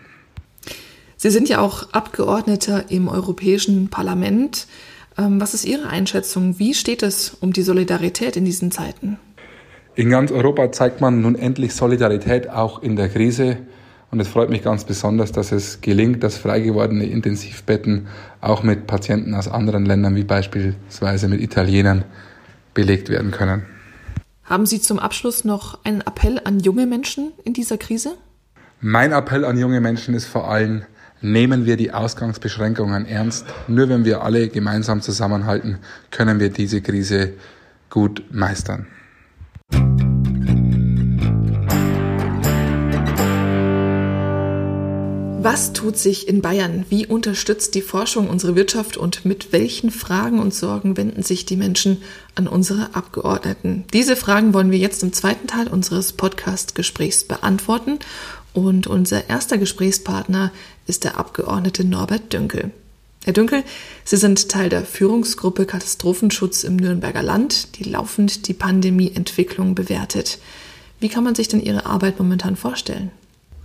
Sie 1.16 1.30
sind 1.30 1.48
ja 1.48 1.60
auch 1.60 1.92
Abgeordneter 1.92 2.90
im 2.90 3.08
Europäischen 3.08 3.88
Parlament. 3.88 4.66
Ähm, 5.16 5.40
was 5.40 5.54
ist 5.54 5.64
Ihre 5.64 5.88
Einschätzung? 5.88 6.58
Wie 6.58 6.74
steht 6.74 7.02
es 7.02 7.36
um 7.40 7.52
die 7.52 7.62
Solidarität 7.62 8.36
in 8.36 8.44
diesen 8.44 8.70
Zeiten? 8.70 9.18
In 9.94 10.10
ganz 10.10 10.32
Europa 10.32 10.72
zeigt 10.72 11.00
man 11.00 11.20
nun 11.20 11.34
endlich 11.34 11.74
Solidarität 11.74 12.48
auch 12.48 12.82
in 12.82 12.96
der 12.96 13.08
Krise. 13.08 13.58
Und 14.10 14.20
es 14.20 14.28
freut 14.28 14.50
mich 14.50 14.62
ganz 14.62 14.84
besonders, 14.84 15.32
dass 15.32 15.52
es 15.52 15.80
gelingt, 15.80 16.22
dass 16.22 16.36
frei 16.36 16.60
gewordene 16.60 17.06
Intensivbetten 17.06 18.08
auch 18.40 18.62
mit 18.62 18.86
Patienten 18.86 19.34
aus 19.34 19.48
anderen 19.48 19.86
Ländern, 19.86 20.16
wie 20.16 20.24
beispielsweise 20.24 21.28
mit 21.28 21.40
Italienern, 21.40 22.04
belegt 22.74 23.08
werden 23.08 23.30
können. 23.30 23.62
Haben 24.44 24.66
Sie 24.66 24.80
zum 24.80 24.98
Abschluss 24.98 25.44
noch 25.44 25.84
einen 25.84 26.00
Appell 26.00 26.40
an 26.44 26.60
junge 26.60 26.86
Menschen 26.86 27.32
in 27.44 27.52
dieser 27.52 27.78
Krise? 27.78 28.16
Mein 28.80 29.12
Appell 29.12 29.44
an 29.44 29.56
junge 29.56 29.80
Menschen 29.80 30.14
ist 30.14 30.26
vor 30.26 30.50
allem, 30.50 30.82
nehmen 31.20 31.64
wir 31.66 31.76
die 31.76 31.92
Ausgangsbeschränkungen 31.92 33.06
ernst. 33.06 33.46
Nur 33.68 33.88
wenn 33.88 34.04
wir 34.04 34.22
alle 34.22 34.48
gemeinsam 34.48 35.00
zusammenhalten, 35.00 35.78
können 36.10 36.40
wir 36.40 36.50
diese 36.50 36.82
Krise 36.82 37.34
gut 37.88 38.24
meistern. 38.32 38.88
Was 45.44 45.72
tut 45.72 45.98
sich 45.98 46.28
in 46.28 46.40
Bayern? 46.40 46.84
Wie 46.88 47.04
unterstützt 47.04 47.74
die 47.74 47.82
Forschung 47.82 48.30
unsere 48.30 48.54
Wirtschaft 48.54 48.96
und 48.96 49.24
mit 49.24 49.50
welchen 49.50 49.90
Fragen 49.90 50.38
und 50.38 50.54
Sorgen 50.54 50.96
wenden 50.96 51.24
sich 51.24 51.44
die 51.44 51.56
Menschen 51.56 52.00
an 52.36 52.46
unsere 52.46 52.94
Abgeordneten? 52.94 53.82
Diese 53.92 54.14
Fragen 54.14 54.54
wollen 54.54 54.70
wir 54.70 54.78
jetzt 54.78 55.02
im 55.02 55.12
zweiten 55.12 55.48
Teil 55.48 55.66
unseres 55.66 56.12
Podcast-Gesprächs 56.12 57.24
beantworten. 57.24 57.98
Und 58.52 58.86
unser 58.86 59.28
erster 59.28 59.58
Gesprächspartner 59.58 60.52
ist 60.86 61.02
der 61.02 61.18
Abgeordnete 61.18 61.84
Norbert 61.84 62.32
Dünkel. 62.32 62.70
Herr 63.24 63.32
Dünkel, 63.32 63.64
Sie 64.04 64.18
sind 64.18 64.48
Teil 64.48 64.68
der 64.68 64.84
Führungsgruppe 64.84 65.66
Katastrophenschutz 65.66 66.62
im 66.62 66.76
Nürnberger 66.76 67.24
Land, 67.24 67.80
die 67.80 67.84
laufend 67.84 68.46
die 68.46 68.54
Pandemieentwicklung 68.54 69.74
bewertet. 69.74 70.38
Wie 71.00 71.08
kann 71.08 71.24
man 71.24 71.34
sich 71.34 71.48
denn 71.48 71.60
Ihre 71.60 71.84
Arbeit 71.86 72.20
momentan 72.20 72.54
vorstellen? 72.54 73.10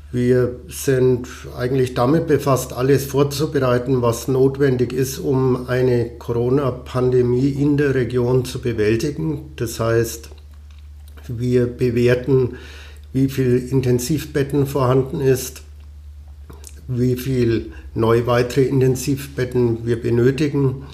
Wir 0.10 0.62
sind 0.70 1.28
eigentlich 1.58 1.93
damit 1.93 2.28
befasst, 2.28 2.72
alles 2.72 3.04
vorzubereiten, 3.04 4.02
was 4.02 4.30
notwendig 4.30 4.93
ist, 4.93 5.20
um 5.20 5.67
eine 5.67 6.12
Corona-Pandemie 6.17 7.50
in 7.50 7.76
der 7.76 7.93
Region 7.93 8.46
zu 8.46 8.62
bewältigen. 8.62 9.52
Das 9.58 9.82
heißt, 9.82 10.30
wir 11.28 11.67
bewerten, 11.67 12.56
wie 13.12 13.28
viel 13.28 13.58
Intensivbetten 13.58 14.65
vorhanden 14.65 15.20
ist, 15.20 15.63
wie 16.88 17.17
viel 17.17 17.74
neue 17.93 18.28
weitere 18.28 18.63
Intensivbetten 18.63 19.86
wir 19.86 20.02
benötigen, 20.02 20.86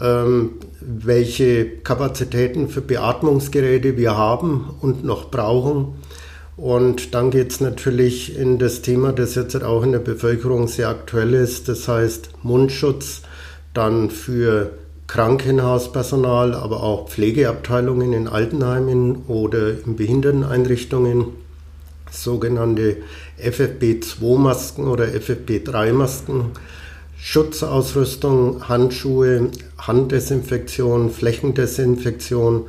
ähm, 0.00 0.52
welche 0.80 1.66
Kapazitäten 1.66 2.70
für 2.70 2.80
Beatmungsgeräte 2.80 3.98
wir 3.98 4.16
haben 4.16 4.70
und 4.80 5.04
noch 5.04 5.30
brauchen 5.30 6.00
und 6.60 7.14
dann 7.14 7.30
geht 7.30 7.52
es 7.52 7.60
natürlich 7.60 8.36
in 8.36 8.58
das 8.58 8.82
Thema, 8.82 9.12
das 9.12 9.34
jetzt 9.34 9.62
auch 9.62 9.82
in 9.82 9.92
der 9.92 9.98
Bevölkerung 9.98 10.68
sehr 10.68 10.90
aktuell 10.90 11.32
ist, 11.32 11.68
das 11.68 11.88
heißt 11.88 12.32
Mundschutz, 12.42 13.22
dann 13.72 14.10
für 14.10 14.72
Krankenhauspersonal, 15.06 16.52
aber 16.54 16.82
auch 16.82 17.08
Pflegeabteilungen 17.08 18.12
in 18.12 18.28
Altenheimen 18.28 19.24
oder 19.26 19.70
in 19.86 19.96
Behinderteneinrichtungen, 19.96 21.28
sogenannte 22.10 22.98
FFP2-Masken 23.42 24.86
oder 24.86 25.06
FFP3-Masken, 25.06 26.50
Schutzausrüstung, 27.16 28.68
Handschuhe, 28.68 29.50
Handdesinfektion, 29.78 31.10
Flächendesinfektion. 31.10 32.66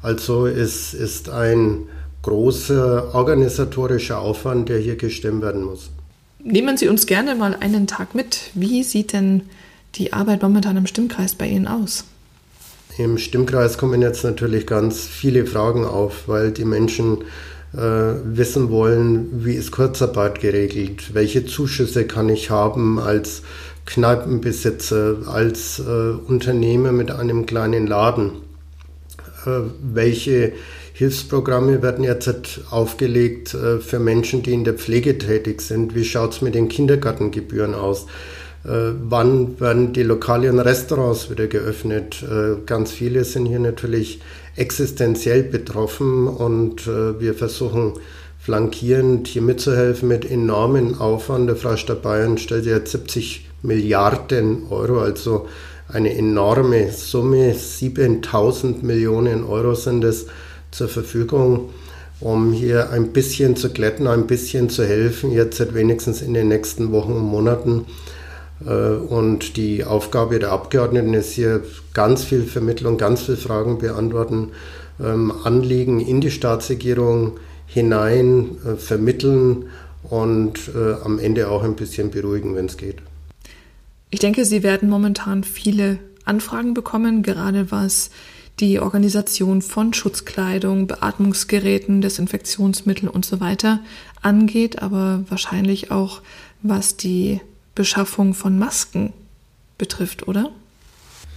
Also 0.00 0.46
es 0.46 0.94
ist 0.94 1.28
ein 1.28 1.88
großer 2.24 3.14
organisatorischer 3.14 4.18
Aufwand, 4.18 4.68
der 4.68 4.78
hier 4.78 4.96
gestemmt 4.96 5.42
werden 5.42 5.62
muss. 5.62 5.90
Nehmen 6.42 6.76
Sie 6.76 6.88
uns 6.88 7.06
gerne 7.06 7.34
mal 7.34 7.54
einen 7.54 7.86
Tag 7.86 8.14
mit. 8.14 8.50
Wie 8.54 8.82
sieht 8.82 9.12
denn 9.12 9.42
die 9.94 10.12
Arbeit 10.12 10.42
momentan 10.42 10.76
im 10.76 10.86
Stimmkreis 10.86 11.34
bei 11.34 11.46
Ihnen 11.46 11.68
aus? 11.68 12.04
Im 12.96 13.18
Stimmkreis 13.18 13.76
kommen 13.76 14.00
jetzt 14.02 14.24
natürlich 14.24 14.66
ganz 14.66 15.00
viele 15.00 15.46
Fragen 15.46 15.84
auf, 15.84 16.26
weil 16.26 16.50
die 16.50 16.64
Menschen 16.64 17.18
äh, 17.74 17.78
wissen 17.78 18.70
wollen, 18.70 19.44
wie 19.44 19.54
ist 19.54 19.72
Kurzarbeit 19.72 20.40
geregelt, 20.40 21.12
welche 21.12 21.44
Zuschüsse 21.44 22.06
kann 22.06 22.28
ich 22.28 22.50
haben 22.50 22.98
als 22.98 23.42
Kneipenbesitzer, 23.84 25.16
als 25.26 25.78
äh, 25.78 25.82
Unternehmer 25.82 26.92
mit 26.92 27.10
einem 27.10 27.46
kleinen 27.46 27.86
Laden, 27.86 28.30
äh, 29.44 29.60
welche 29.82 30.52
Hilfsprogramme 30.96 31.82
werden 31.82 32.04
jetzt 32.04 32.60
aufgelegt 32.70 33.52
äh, 33.52 33.80
für 33.80 33.98
Menschen, 33.98 34.44
die 34.44 34.52
in 34.52 34.62
der 34.62 34.74
Pflege 34.74 35.18
tätig 35.18 35.60
sind. 35.60 35.96
Wie 35.96 36.04
schaut 36.04 36.34
es 36.34 36.40
mit 36.40 36.54
den 36.54 36.68
Kindergartengebühren 36.68 37.74
aus? 37.74 38.06
Äh, 38.64 38.92
wann 39.02 39.58
werden 39.58 39.92
die 39.92 40.04
Lokale 40.04 40.52
und 40.52 40.60
Restaurants 40.60 41.30
wieder 41.30 41.48
geöffnet? 41.48 42.22
Äh, 42.22 42.64
ganz 42.64 42.92
viele 42.92 43.24
sind 43.24 43.46
hier 43.46 43.58
natürlich 43.58 44.20
existenziell 44.54 45.42
betroffen 45.42 46.28
und 46.28 46.86
wir 46.86 47.34
versuchen 47.34 47.94
flankierend 48.38 49.26
hier 49.26 49.42
mitzuhelfen 49.42 50.06
mit 50.06 50.30
enormen 50.30 51.00
Aufwand. 51.00 51.48
Der 51.48 51.56
Freistaat 51.56 52.02
Bayern 52.02 52.38
stellt 52.38 52.66
jetzt 52.66 52.92
70 52.92 53.48
Milliarden 53.62 54.68
Euro, 54.70 55.00
also 55.00 55.48
eine 55.88 56.14
enorme 56.14 56.92
Summe, 56.92 57.52
7000 57.52 58.84
Millionen 58.84 59.42
Euro 59.42 59.74
sind 59.74 60.04
es 60.04 60.26
zur 60.74 60.88
Verfügung, 60.88 61.70
um 62.20 62.52
hier 62.52 62.90
ein 62.90 63.12
bisschen 63.12 63.56
zu 63.56 63.70
glätten, 63.70 64.06
ein 64.06 64.26
bisschen 64.26 64.68
zu 64.68 64.84
helfen, 64.84 65.32
jetzt 65.32 65.74
wenigstens 65.74 66.20
in 66.20 66.34
den 66.34 66.48
nächsten 66.48 66.90
Wochen 66.92 67.12
und 67.12 67.24
Monaten. 67.24 67.86
Äh, 68.66 68.70
und 68.70 69.56
die 69.56 69.84
Aufgabe 69.84 70.38
der 70.38 70.50
Abgeordneten 70.50 71.14
ist 71.14 71.32
hier 71.32 71.62
ganz 71.92 72.24
viel 72.24 72.42
Vermittlung, 72.42 72.98
ganz 72.98 73.22
viele 73.22 73.36
Fragen 73.36 73.78
beantworten, 73.78 74.50
ähm, 75.02 75.32
Anliegen 75.44 76.00
in 76.00 76.20
die 76.20 76.30
Staatsregierung 76.30 77.38
hinein 77.66 78.56
äh, 78.64 78.76
vermitteln 78.76 79.66
und 80.10 80.70
äh, 80.74 80.94
am 81.04 81.18
Ende 81.18 81.48
auch 81.48 81.62
ein 81.62 81.76
bisschen 81.76 82.10
beruhigen, 82.10 82.54
wenn 82.54 82.66
es 82.66 82.76
geht. 82.76 82.96
Ich 84.10 84.20
denke, 84.20 84.44
Sie 84.44 84.62
werden 84.62 84.88
momentan 84.88 85.44
viele 85.44 85.98
Anfragen 86.24 86.74
bekommen, 86.74 87.22
gerade 87.22 87.70
was 87.70 88.10
die 88.60 88.78
Organisation 88.78 89.62
von 89.62 89.92
Schutzkleidung, 89.92 90.86
Beatmungsgeräten, 90.86 92.00
Desinfektionsmitteln 92.00 93.08
und 93.08 93.24
so 93.24 93.40
weiter 93.40 93.80
angeht, 94.22 94.80
aber 94.80 95.24
wahrscheinlich 95.28 95.90
auch 95.90 96.20
was 96.62 96.96
die 96.96 97.40
Beschaffung 97.74 98.34
von 98.34 98.58
Masken 98.58 99.12
betrifft, 99.76 100.28
oder? 100.28 100.50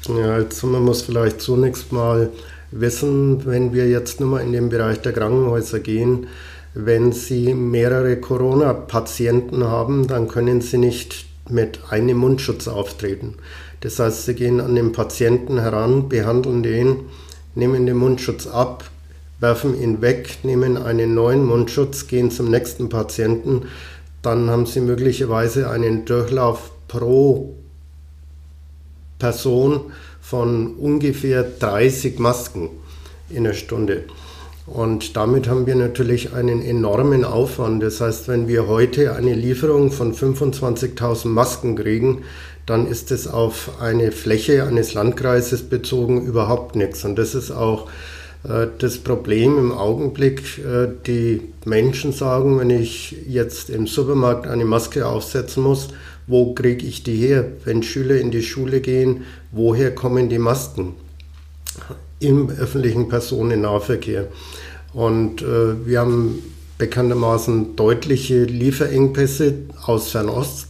Ja, 0.08 0.36
also 0.36 0.68
man 0.68 0.84
muss 0.84 1.02
vielleicht 1.02 1.42
zunächst 1.42 1.92
mal 1.92 2.30
wissen, 2.72 3.46
wenn 3.46 3.74
wir 3.74 3.88
jetzt 3.90 4.20
nur 4.20 4.30
mal 4.30 4.42
in 4.42 4.52
den 4.52 4.70
Bereich 4.70 5.02
der 5.02 5.14
Krankenhäuser 5.14 5.80
gehen, 5.80 6.28
wenn 6.74 7.12
Sie 7.12 7.54
mehrere 7.56 8.18
Corona-Patienten 8.18 9.64
haben, 9.64 10.08
dann 10.08 10.28
können 10.28 10.62
Sie 10.62 10.78
nicht 10.78 11.26
mit 11.50 11.80
einem 11.90 12.18
Mundschutz 12.18 12.68
auftreten. 12.68 13.36
Das 13.82 14.00
heißt, 14.00 14.26
sie 14.26 14.34
gehen 14.34 14.60
an 14.60 14.76
den 14.76 14.92
Patienten 14.92 15.60
heran, 15.60 16.10
behandeln 16.10 16.64
den, 16.64 17.02
nehmen 17.56 17.86
den 17.86 17.98
Mundschutz 17.98 18.48
ab, 18.48 18.90
werfen 19.40 19.80
ihn 19.80 20.02
weg, 20.02 20.40
nehmen 20.44 20.78
einen 20.78 21.14
neuen 21.14 21.46
Mundschutz, 21.46 22.08
gehen 22.08 22.32
zum 22.32 22.50
nächsten 22.50 22.90
Patienten. 22.90 23.64
Dann 24.22 24.50
haben 24.50 24.66
sie 24.66 24.82
möglicherweise 24.82 25.70
einen 25.70 26.06
Durchlauf 26.06 26.72
pro 26.88 27.56
Person 29.20 29.92
von 30.22 30.76
ungefähr 30.76 31.44
30 31.44 32.20
Masken 32.20 32.70
in 33.30 33.44
der 33.44 33.54
Stunde. 33.54 34.04
Und 34.66 35.16
damit 35.16 35.48
haben 35.48 35.66
wir 35.66 35.76
natürlich 35.76 36.34
einen 36.34 36.62
enormen 36.62 37.24
Aufwand. 37.24 37.82
Das 37.82 38.02
heißt, 38.02 38.28
wenn 38.28 38.50
wir 38.50 38.68
heute 38.68 39.16
eine 39.16 39.34
Lieferung 39.34 39.92
von 39.92 40.14
25.000 40.14 41.30
Masken 41.30 41.78
kriegen, 41.78 42.24
dann 42.68 42.86
ist 42.86 43.12
es 43.12 43.28
auf 43.28 43.82
eine 43.82 44.12
Fläche 44.12 44.66
eines 44.66 44.94
Landkreises 44.94 45.64
bezogen 45.64 46.26
überhaupt 46.26 46.76
nichts. 46.76 47.04
Und 47.06 47.16
das 47.16 47.34
ist 47.34 47.50
auch 47.50 47.90
äh, 48.44 48.68
das 48.78 48.98
Problem 48.98 49.58
im 49.58 49.72
Augenblick. 49.72 50.60
Äh, 50.60 50.90
die 51.08 51.42
Menschen 51.66 52.12
sagen, 52.12 52.60
wenn 52.60 52.70
ich 52.70 53.16
jetzt 53.26 53.70
im 53.70 53.88
Supermarkt 53.88 54.48
eine 54.48 54.66
Maske 54.66 55.08
aufsetzen 55.08 55.64
muss, 55.64 55.88
wo 56.28 56.54
kriege 56.54 56.86
ich 56.86 57.04
die 57.04 57.16
her? 57.16 57.46
Wenn 57.64 57.84
Schüler 57.84 58.20
in 58.20 58.32
die 58.32 58.44
Schule 58.44 58.82
gehen, 58.82 59.24
woher 59.54 59.96
kommen 59.96 60.28
die 60.28 60.38
Masken? 60.38 60.94
Im 62.20 62.50
öffentlichen 62.50 63.08
Personennahverkehr. 63.08 64.28
Und 64.92 65.42
äh, 65.42 65.86
wir 65.86 66.02
haben 66.02 66.40
bekanntermaßen 66.78 67.78
deutliche 67.78 68.44
Lieferengpässe 68.44 69.54
aus 69.86 70.12
Fernost 70.12 70.67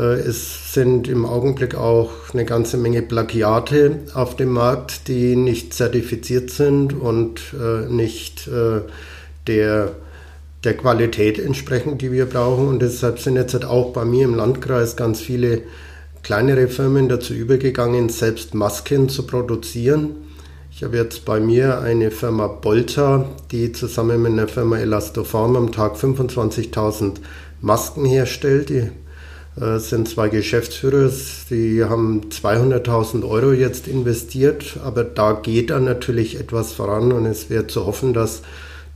es 0.00 0.72
sind 0.72 1.06
im 1.06 1.26
Augenblick 1.26 1.74
auch 1.74 2.10
eine 2.32 2.46
ganze 2.46 2.78
Menge 2.78 3.02
Plagiate 3.02 3.98
auf 4.14 4.36
dem 4.36 4.50
Markt, 4.50 5.06
die 5.08 5.36
nicht 5.36 5.74
zertifiziert 5.74 6.50
sind 6.50 6.94
und 6.98 7.40
äh, 7.52 7.92
nicht 7.92 8.48
äh, 8.48 8.80
der, 9.46 9.92
der 10.64 10.76
Qualität 10.78 11.38
entsprechen, 11.38 11.98
die 11.98 12.10
wir 12.10 12.24
brauchen. 12.24 12.68
Und 12.68 12.80
deshalb 12.80 13.18
sind 13.18 13.36
jetzt 13.36 13.52
halt 13.52 13.66
auch 13.66 13.92
bei 13.92 14.06
mir 14.06 14.24
im 14.24 14.34
Landkreis 14.34 14.96
ganz 14.96 15.20
viele 15.20 15.62
kleinere 16.22 16.68
Firmen 16.68 17.10
dazu 17.10 17.34
übergegangen, 17.34 18.08
selbst 18.08 18.54
Masken 18.54 19.10
zu 19.10 19.26
produzieren. 19.26 20.16
Ich 20.74 20.82
habe 20.82 20.96
jetzt 20.96 21.26
bei 21.26 21.38
mir 21.38 21.80
eine 21.80 22.10
Firma 22.10 22.46
Bolta, 22.46 23.26
die 23.50 23.72
zusammen 23.72 24.22
mit 24.22 24.32
einer 24.32 24.48
Firma 24.48 24.78
Elastofarm 24.78 25.54
am 25.56 25.70
Tag 25.70 25.96
25.000 25.96 27.16
Masken 27.60 28.06
herstellt. 28.06 28.70
Die 28.70 28.90
es 29.56 29.90
sind 29.90 30.08
zwei 30.08 30.28
Geschäftsführer, 30.30 31.10
die 31.50 31.84
haben 31.84 32.22
200.000 32.30 33.28
Euro 33.28 33.52
jetzt 33.52 33.86
investiert, 33.86 34.78
aber 34.82 35.04
da 35.04 35.32
geht 35.34 35.70
dann 35.70 35.84
natürlich 35.84 36.40
etwas 36.40 36.72
voran 36.72 37.12
und 37.12 37.26
es 37.26 37.50
wäre 37.50 37.66
zu 37.66 37.84
hoffen, 37.84 38.14
dass 38.14 38.42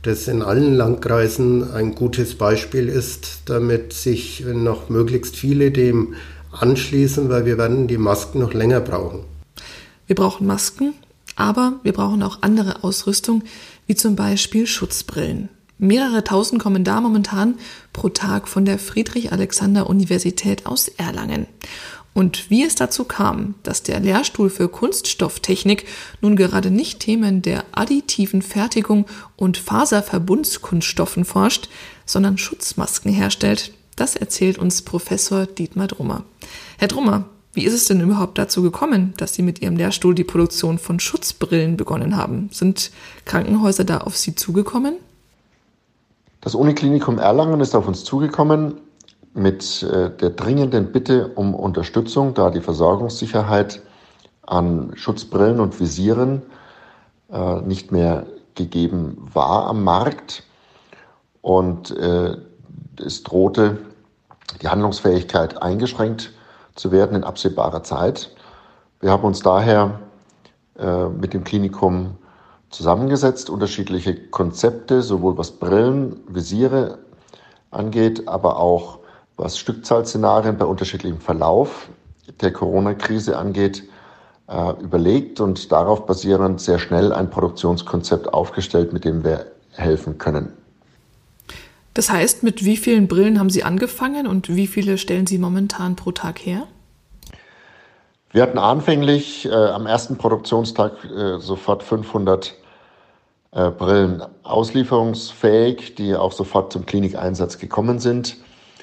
das 0.01 0.27
in 0.27 0.41
allen 0.41 0.73
Landkreisen 0.73 1.71
ein 1.71 1.93
gutes 1.93 2.35
Beispiel 2.35 2.87
ist, 2.87 3.41
damit 3.45 3.93
sich 3.93 4.45
noch 4.45 4.89
möglichst 4.89 5.35
viele 5.35 5.69
dem 5.69 6.15
anschließen, 6.51 7.29
weil 7.29 7.45
wir 7.45 7.57
werden 7.57 7.87
die 7.87 7.97
Masken 7.97 8.39
noch 8.39 8.53
länger 8.53 8.79
brauchen. 8.79 9.25
Wir 10.07 10.15
brauchen 10.15 10.47
Masken, 10.47 10.93
aber 11.35 11.73
wir 11.83 11.93
brauchen 11.93 12.23
auch 12.23 12.41
andere 12.41 12.83
Ausrüstung, 12.83 13.43
wie 13.85 13.95
zum 13.95 14.15
Beispiel 14.15 14.65
Schutzbrillen. 14.65 15.49
Mehrere 15.79 16.23
tausend 16.23 16.61
kommen 16.61 16.83
da 16.83 17.01
momentan 17.01 17.55
pro 17.93 18.09
Tag 18.09 18.47
von 18.47 18.65
der 18.65 18.79
Friedrich-Alexander-Universität 18.79 20.65
aus 20.65 20.87
Erlangen. 20.87 21.45
Und 22.15 22.49
wie 22.49 22.63
es 22.63 22.73
dazu 22.73 23.03
kam, 23.03 23.53
dass 23.61 23.83
der 23.83 23.99
Lehrstuhl 23.99 24.49
für 24.49 24.69
Kunststofftechnik 24.69 25.85
nun 26.19 26.35
gerade 26.35 26.71
nicht 26.71 26.99
Themen 27.01 27.43
der 27.43 27.63
additiven 27.73 28.41
Fertigung 28.41 29.05
und 29.35 29.59
Faserverbundskunststoffen 29.59 31.25
forscht, 31.25 31.69
sondern 32.07 32.39
Schutzmasken 32.39 33.13
herstellt, 33.13 33.71
das 33.95 34.15
erzählt 34.15 34.57
uns 34.57 34.81
Professor 34.81 35.45
Dietmar 35.45 35.87
Drummer. 35.87 36.23
Herr 36.79 36.87
Drummer, 36.87 37.25
wie 37.53 37.65
ist 37.65 37.73
es 37.75 37.85
denn 37.85 38.01
überhaupt 38.01 38.39
dazu 38.39 38.63
gekommen, 38.63 39.13
dass 39.17 39.35
Sie 39.35 39.43
mit 39.43 39.61
Ihrem 39.61 39.77
Lehrstuhl 39.77 40.15
die 40.15 40.23
Produktion 40.23 40.79
von 40.79 40.99
Schutzbrillen 40.99 41.77
begonnen 41.77 42.17
haben? 42.17 42.49
Sind 42.51 42.89
Krankenhäuser 43.25 43.83
da 43.83 43.99
auf 43.99 44.17
Sie 44.17 44.33
zugekommen? 44.33 44.95
Das 46.41 46.53
Uniklinikum 46.53 47.17
Erlangen 47.17 47.61
ist 47.61 47.75
auf 47.75 47.87
uns 47.87 48.03
zugekommen 48.03 48.79
mit 49.33 49.83
äh, 49.83 50.11
der 50.11 50.29
dringenden 50.31 50.91
Bitte 50.91 51.29
um 51.29 51.55
Unterstützung, 51.55 52.33
da 52.33 52.51
die 52.51 52.61
Versorgungssicherheit 52.61 53.81
an 54.45 54.91
Schutzbrillen 54.95 55.59
und 55.59 55.79
Visieren 55.79 56.43
äh, 57.31 57.61
nicht 57.61 57.91
mehr 57.91 58.27
gegeben 58.53 59.27
war 59.33 59.67
am 59.67 59.83
Markt. 59.83 60.43
Und 61.41 61.91
äh, 61.97 62.37
es 63.03 63.23
drohte 63.23 63.79
die 64.61 64.67
Handlungsfähigkeit 64.67 65.61
eingeschränkt 65.61 66.33
zu 66.75 66.91
werden 66.91 67.15
in 67.15 67.23
absehbarer 67.23 67.83
Zeit. 67.83 68.31
Wir 68.99 69.11
haben 69.11 69.23
uns 69.23 69.41
daher 69.41 69.99
mit 71.19 71.33
dem 71.33 71.43
Klinikum 71.43 72.17
zusammengesetzt, 72.69 73.49
unterschiedliche 73.49 74.15
Konzepte, 74.15 75.01
sowohl 75.01 75.37
was 75.37 75.51
Brillen, 75.51 76.19
Visiere 76.27 76.99
angeht, 77.71 78.27
aber 78.27 78.59
auch 78.59 78.99
was 79.35 79.57
Stückzahlszenarien 79.57 80.57
bei 80.57 80.65
unterschiedlichem 80.65 81.19
Verlauf 81.19 81.89
der 82.41 82.51
Corona-Krise 82.51 83.37
angeht, 83.37 83.83
äh, 84.47 84.71
überlegt 84.81 85.39
und 85.39 85.71
darauf 85.71 86.05
basierend 86.05 86.59
sehr 86.59 86.79
schnell 86.79 87.13
ein 87.13 87.29
Produktionskonzept 87.29 88.33
aufgestellt, 88.33 88.93
mit 88.93 89.05
dem 89.05 89.23
wir 89.23 89.51
helfen 89.71 90.17
können. 90.17 90.53
Das 91.93 92.11
heißt, 92.11 92.43
mit 92.43 92.63
wie 92.63 92.77
vielen 92.77 93.07
Brillen 93.07 93.39
haben 93.39 93.49
Sie 93.49 93.63
angefangen 93.63 94.27
und 94.27 94.55
wie 94.55 94.67
viele 94.67 94.97
stellen 94.97 95.25
Sie 95.25 95.37
momentan 95.37 95.95
pro 95.95 96.11
Tag 96.11 96.39
her? 96.39 96.67
Wir 98.31 98.43
hatten 98.43 98.57
anfänglich 98.57 99.45
äh, 99.45 99.53
am 99.53 99.85
ersten 99.85 100.17
Produktionstag 100.17 101.05
äh, 101.05 101.39
sofort 101.39 101.81
500 101.81 102.55
äh, 103.51 103.69
Brillen 103.71 104.21
auslieferungsfähig, 104.43 105.95
die 105.95 106.15
auch 106.15 106.33
sofort 106.33 106.73
zum 106.73 106.85
Klinikeinsatz 106.85 107.57
gekommen 107.57 107.99
sind. 107.99 108.37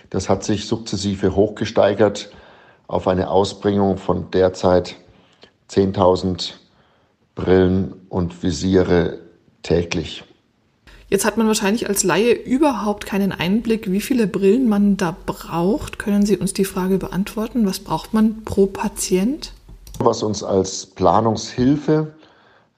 Das 0.08 0.28
hat 0.28 0.44
sich 0.44 0.66
sukzessive 0.66 1.36
hochgesteigert 1.36 2.30
auf 2.86 3.06
eine 3.06 3.30
Ausbringung 3.30 3.98
von 3.98 4.30
derzeit 4.30 4.96
10.000 5.70 6.52
Brillen 7.34 8.06
und 8.08 8.42
Visiere 8.42 9.18
täglich. 9.62 10.24
Jetzt 11.14 11.24
hat 11.24 11.36
man 11.36 11.46
wahrscheinlich 11.46 11.88
als 11.88 12.02
Laie 12.02 12.32
überhaupt 12.32 13.06
keinen 13.06 13.30
Einblick, 13.30 13.88
wie 13.88 14.00
viele 14.00 14.26
Brillen 14.26 14.68
man 14.68 14.96
da 14.96 15.14
braucht. 15.26 16.00
Können 16.00 16.26
Sie 16.26 16.36
uns 16.36 16.54
die 16.54 16.64
Frage 16.64 16.98
beantworten? 16.98 17.68
Was 17.68 17.78
braucht 17.78 18.12
man 18.14 18.42
pro 18.42 18.66
Patient? 18.66 19.52
Was 20.00 20.24
uns 20.24 20.42
als 20.42 20.86
Planungshilfe 20.86 22.12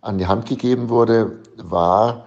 an 0.02 0.18
die 0.18 0.26
Hand 0.26 0.44
gegeben 0.44 0.90
wurde, 0.90 1.38
war, 1.56 2.26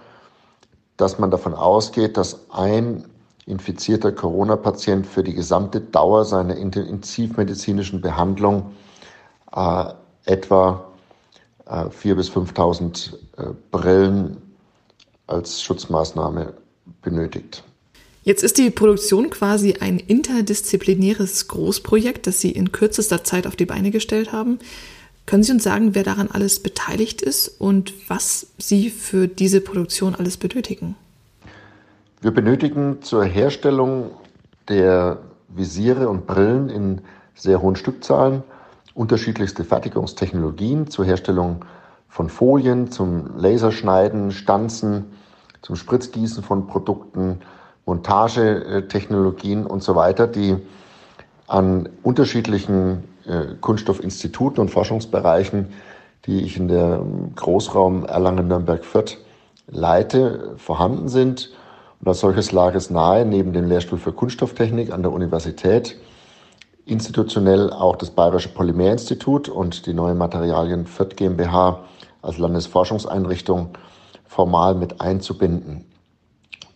dass 0.96 1.20
man 1.20 1.30
davon 1.30 1.54
ausgeht, 1.54 2.16
dass 2.16 2.50
ein 2.50 3.04
infizierter 3.46 4.10
Corona-Patient 4.10 5.06
für 5.06 5.22
die 5.22 5.34
gesamte 5.34 5.80
Dauer 5.80 6.24
seiner 6.24 6.56
intensivmedizinischen 6.56 8.00
Behandlung 8.00 8.72
äh, 9.54 9.84
etwa 10.24 10.86
äh, 11.66 11.84
4.000 11.84 12.14
bis 12.16 12.30
5.000 12.32 13.14
äh, 13.36 13.54
Brillen 13.70 14.49
als 15.30 15.62
Schutzmaßnahme 15.62 16.54
benötigt. 17.02 17.64
Jetzt 18.22 18.42
ist 18.42 18.58
die 18.58 18.70
Produktion 18.70 19.30
quasi 19.30 19.76
ein 19.80 19.98
interdisziplinäres 19.98 21.48
Großprojekt, 21.48 22.26
das 22.26 22.40
Sie 22.40 22.50
in 22.50 22.70
kürzester 22.70 23.24
Zeit 23.24 23.46
auf 23.46 23.56
die 23.56 23.64
Beine 23.64 23.90
gestellt 23.90 24.32
haben. 24.32 24.58
Können 25.26 25.42
Sie 25.42 25.52
uns 25.52 25.64
sagen, 25.64 25.94
wer 25.94 26.02
daran 26.02 26.28
alles 26.30 26.60
beteiligt 26.60 27.22
ist 27.22 27.48
und 27.60 27.94
was 28.08 28.48
Sie 28.58 28.90
für 28.90 29.26
diese 29.26 29.60
Produktion 29.60 30.14
alles 30.14 30.36
benötigen? 30.36 30.96
Wir 32.20 32.32
benötigen 32.32 33.00
zur 33.00 33.24
Herstellung 33.24 34.10
der 34.68 35.18
Visiere 35.48 36.08
und 36.08 36.26
Brillen 36.26 36.68
in 36.68 37.00
sehr 37.34 37.62
hohen 37.62 37.76
Stückzahlen 37.76 38.42
unterschiedlichste 38.94 39.64
Fertigungstechnologien 39.64 40.88
zur 40.90 41.04
Herstellung 41.04 41.64
von 42.08 42.28
Folien, 42.28 42.90
zum 42.90 43.38
Laserschneiden, 43.38 44.30
Stanzen, 44.32 45.06
zum 45.62 45.76
Spritzgießen 45.76 46.42
von 46.42 46.66
Produkten, 46.66 47.40
Montagetechnologien 47.86 49.66
und 49.66 49.82
so 49.82 49.94
weiter, 49.94 50.26
die 50.26 50.56
an 51.46 51.88
unterschiedlichen 52.02 53.04
äh, 53.26 53.54
Kunststoffinstituten 53.60 54.60
und 54.60 54.70
Forschungsbereichen, 54.70 55.72
die 56.26 56.42
ich 56.42 56.56
in 56.56 56.68
der 56.68 57.04
Großraum 57.36 58.04
Erlangen-Nürnberg-Fürth 58.04 59.18
leite, 59.66 60.54
vorhanden 60.56 61.08
sind. 61.08 61.50
Und 62.00 62.08
als 62.08 62.20
solches 62.20 62.52
lag 62.52 62.74
es 62.74 62.90
nahe, 62.90 63.24
neben 63.26 63.52
dem 63.52 63.66
Lehrstuhl 63.66 63.98
für 63.98 64.12
Kunststofftechnik 64.12 64.92
an 64.92 65.02
der 65.02 65.12
Universität 65.12 65.96
institutionell 66.86 67.72
auch 67.72 67.96
das 67.96 68.10
Bayerische 68.10 68.48
Polymerinstitut 68.48 69.48
und 69.48 69.86
die 69.86 69.94
neue 69.94 70.14
Materialien 70.14 70.86
Fürth 70.86 71.16
GmbH 71.16 71.84
als 72.22 72.38
Landesforschungseinrichtung 72.38 73.70
formal 74.30 74.76
mit 74.76 75.00
einzubinden. 75.00 75.84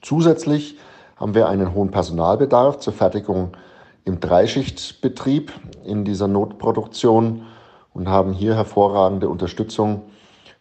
Zusätzlich 0.02 0.76
haben 1.14 1.36
wir 1.36 1.48
einen 1.48 1.72
hohen 1.72 1.92
Personalbedarf 1.92 2.80
zur 2.80 2.92
Fertigung 2.92 3.52
im 4.04 4.18
Dreischichtbetrieb 4.18 5.52
in 5.84 6.04
dieser 6.04 6.26
Notproduktion 6.26 7.42
und 7.92 8.08
haben 8.08 8.32
hier 8.32 8.56
hervorragende 8.56 9.28
Unterstützung 9.28 10.02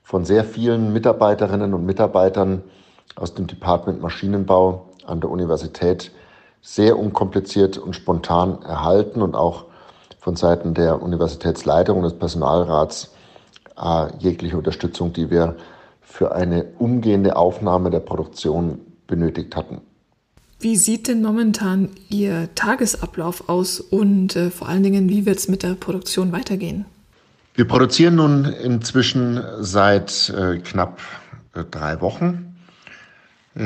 von 0.04 0.24
sehr 0.24 0.44
vielen 0.44 0.94
Mitarbeiterinnen 0.94 1.74
und 1.74 1.84
Mitarbeitern 1.84 2.62
aus 3.16 3.34
dem 3.34 3.48
Department 3.48 4.00
Maschinenbau 4.00 4.90
an 5.08 5.20
der 5.20 5.32
Universität 5.32 6.12
sehr 6.62 7.00
unkompliziert 7.00 7.80
und 7.80 7.96
spontan 7.96 8.62
erhalten 8.62 9.24
und 9.24 9.34
auch 9.34 9.66
von 10.20 10.36
Seiten 10.36 10.76
der 10.76 11.02
Universitätsleitung 11.02 11.98
und 11.98 12.04
des 12.04 12.20
Personalrats 12.20 13.16
äh, 13.84 14.16
jegliche 14.20 14.58
Unterstützung, 14.58 15.12
die 15.12 15.32
wir 15.32 15.56
für 16.04 16.36
eine 16.36 16.66
umgehende 16.78 17.36
Aufnahme 17.36 17.90
der 17.90 18.00
Produktion 18.00 18.80
benötigt 19.08 19.56
hatten. 19.56 19.82
Wie 20.60 20.78
sieht 20.78 21.08
denn 21.08 21.22
momentan 21.22 21.90
Ihr 22.10 22.50
Tagesablauf 22.56 23.50
aus 23.50 23.80
und 23.80 24.36
äh, 24.36 24.50
vor 24.50 24.70
allen 24.70 24.84
Dingen, 24.84 25.10
wie 25.10 25.26
wird 25.26 25.38
es 25.38 25.48
mit 25.48 25.64
der 25.64 25.74
Produktion 25.74 26.32
weitergehen? 26.32 26.86
Wir 27.56 27.68
produzieren 27.68 28.16
nun 28.16 28.46
inzwischen 28.46 29.42
seit 29.60 30.30
äh, 30.30 30.60
knapp 30.60 31.00
äh, 31.54 31.64
drei 31.70 32.00
Wochen 32.02 32.54
äh, 33.56 33.62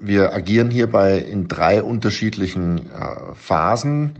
wir 0.00 0.32
agieren 0.32 0.70
hierbei 0.70 1.18
in 1.18 1.48
drei 1.48 1.82
unterschiedlichen 1.82 2.90
äh, 2.90 3.34
Phasen. 3.34 4.16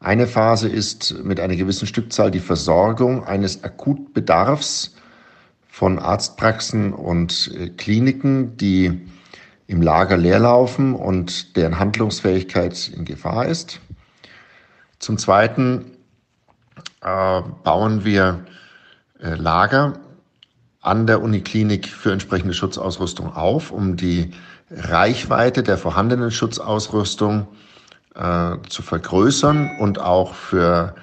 Eine 0.00 0.26
Phase 0.26 0.68
ist 0.68 1.22
mit 1.24 1.40
einer 1.40 1.56
gewissen 1.56 1.86
Stückzahl 1.86 2.30
die 2.30 2.40
Versorgung 2.40 3.24
eines 3.24 3.64
Akutbedarfs 3.64 4.94
von 5.76 5.98
Arztpraxen 5.98 6.94
und 6.94 7.52
äh, 7.54 7.68
Kliniken, 7.68 8.56
die 8.56 8.98
im 9.66 9.82
Lager 9.82 10.16
leerlaufen 10.16 10.94
und 10.94 11.54
deren 11.54 11.78
Handlungsfähigkeit 11.78 12.88
in 12.88 13.04
Gefahr 13.04 13.44
ist. 13.44 13.78
Zum 15.00 15.18
Zweiten 15.18 15.98
äh, 17.02 17.42
bauen 17.62 18.06
wir 18.06 18.46
äh, 19.20 19.34
Lager 19.34 19.98
an 20.80 21.06
der 21.06 21.20
Uniklinik 21.20 21.88
für 21.88 22.10
entsprechende 22.10 22.54
Schutzausrüstung 22.54 23.34
auf, 23.34 23.70
um 23.70 23.98
die 23.98 24.30
Reichweite 24.70 25.62
der 25.62 25.76
vorhandenen 25.76 26.30
Schutzausrüstung 26.30 27.48
äh, 28.14 28.56
zu 28.70 28.80
vergrößern 28.80 29.76
und 29.78 29.98
auch 29.98 30.32
für 30.32 30.94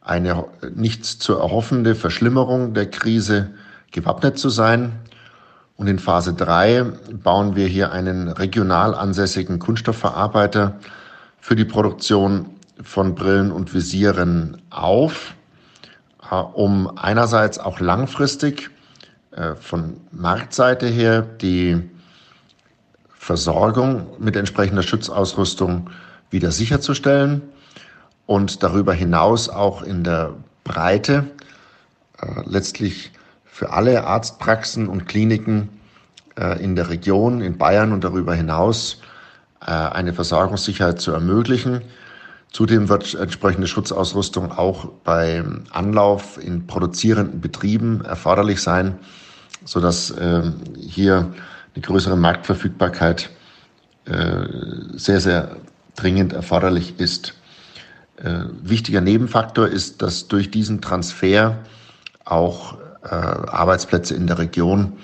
eine 0.00 0.46
nicht 0.74 1.04
zu 1.04 1.34
erhoffende 1.34 1.94
Verschlimmerung 1.94 2.72
der 2.72 2.88
Krise 2.88 3.50
gewappnet 3.94 4.38
zu 4.38 4.50
sein. 4.50 4.92
Und 5.76 5.86
in 5.86 5.98
Phase 5.98 6.34
3 6.34 6.82
bauen 7.22 7.56
wir 7.56 7.66
hier 7.66 7.92
einen 7.92 8.28
regional 8.28 8.94
ansässigen 8.94 9.58
Kunststoffverarbeiter 9.58 10.78
für 11.40 11.56
die 11.56 11.64
Produktion 11.64 12.50
von 12.82 13.14
Brillen 13.14 13.50
und 13.50 13.72
Visieren 13.72 14.60
auf, 14.70 15.34
äh, 16.30 16.34
um 16.34 16.98
einerseits 16.98 17.58
auch 17.58 17.80
langfristig 17.80 18.70
äh, 19.30 19.54
von 19.54 20.00
Marktseite 20.10 20.86
her 20.86 21.22
die 21.22 21.88
Versorgung 23.16 24.06
mit 24.18 24.36
entsprechender 24.36 24.82
Schutzausrüstung 24.82 25.90
wieder 26.30 26.50
sicherzustellen 26.50 27.42
und 28.26 28.62
darüber 28.62 28.92
hinaus 28.92 29.48
auch 29.48 29.82
in 29.82 30.04
der 30.04 30.34
Breite 30.64 31.26
äh, 32.20 32.42
letztlich 32.44 33.12
für 33.54 33.70
alle 33.70 34.04
Arztpraxen 34.04 34.88
und 34.88 35.06
Kliniken 35.06 35.68
äh, 36.36 36.60
in 36.60 36.74
der 36.74 36.88
Region, 36.88 37.40
in 37.40 37.56
Bayern 37.56 37.92
und 37.92 38.02
darüber 38.02 38.34
hinaus 38.34 39.00
äh, 39.60 39.70
eine 39.70 40.12
Versorgungssicherheit 40.12 41.00
zu 41.00 41.12
ermöglichen. 41.12 41.82
Zudem 42.50 42.88
wird 42.88 43.14
entsprechende 43.14 43.68
Schutzausrüstung 43.68 44.50
auch 44.50 44.86
beim 45.04 45.62
Anlauf 45.70 46.36
in 46.42 46.66
produzierenden 46.66 47.40
Betrieben 47.40 48.04
erforderlich 48.04 48.60
sein, 48.60 48.98
sodass 49.64 50.10
äh, 50.10 50.50
hier 50.76 51.32
eine 51.76 51.82
größere 51.82 52.16
Marktverfügbarkeit 52.16 53.30
äh, 54.06 54.46
sehr, 54.94 55.20
sehr 55.20 55.58
dringend 55.94 56.32
erforderlich 56.32 56.98
ist. 56.98 57.34
Wichtiger 58.62 59.00
Nebenfaktor 59.00 59.66
ist, 59.66 60.00
dass 60.00 60.28
durch 60.28 60.50
diesen 60.50 60.80
Transfer 60.80 61.58
auch 62.24 62.76
Arbeitsplätze 63.10 64.14
in 64.14 64.26
der 64.26 64.38
Region, 64.38 64.94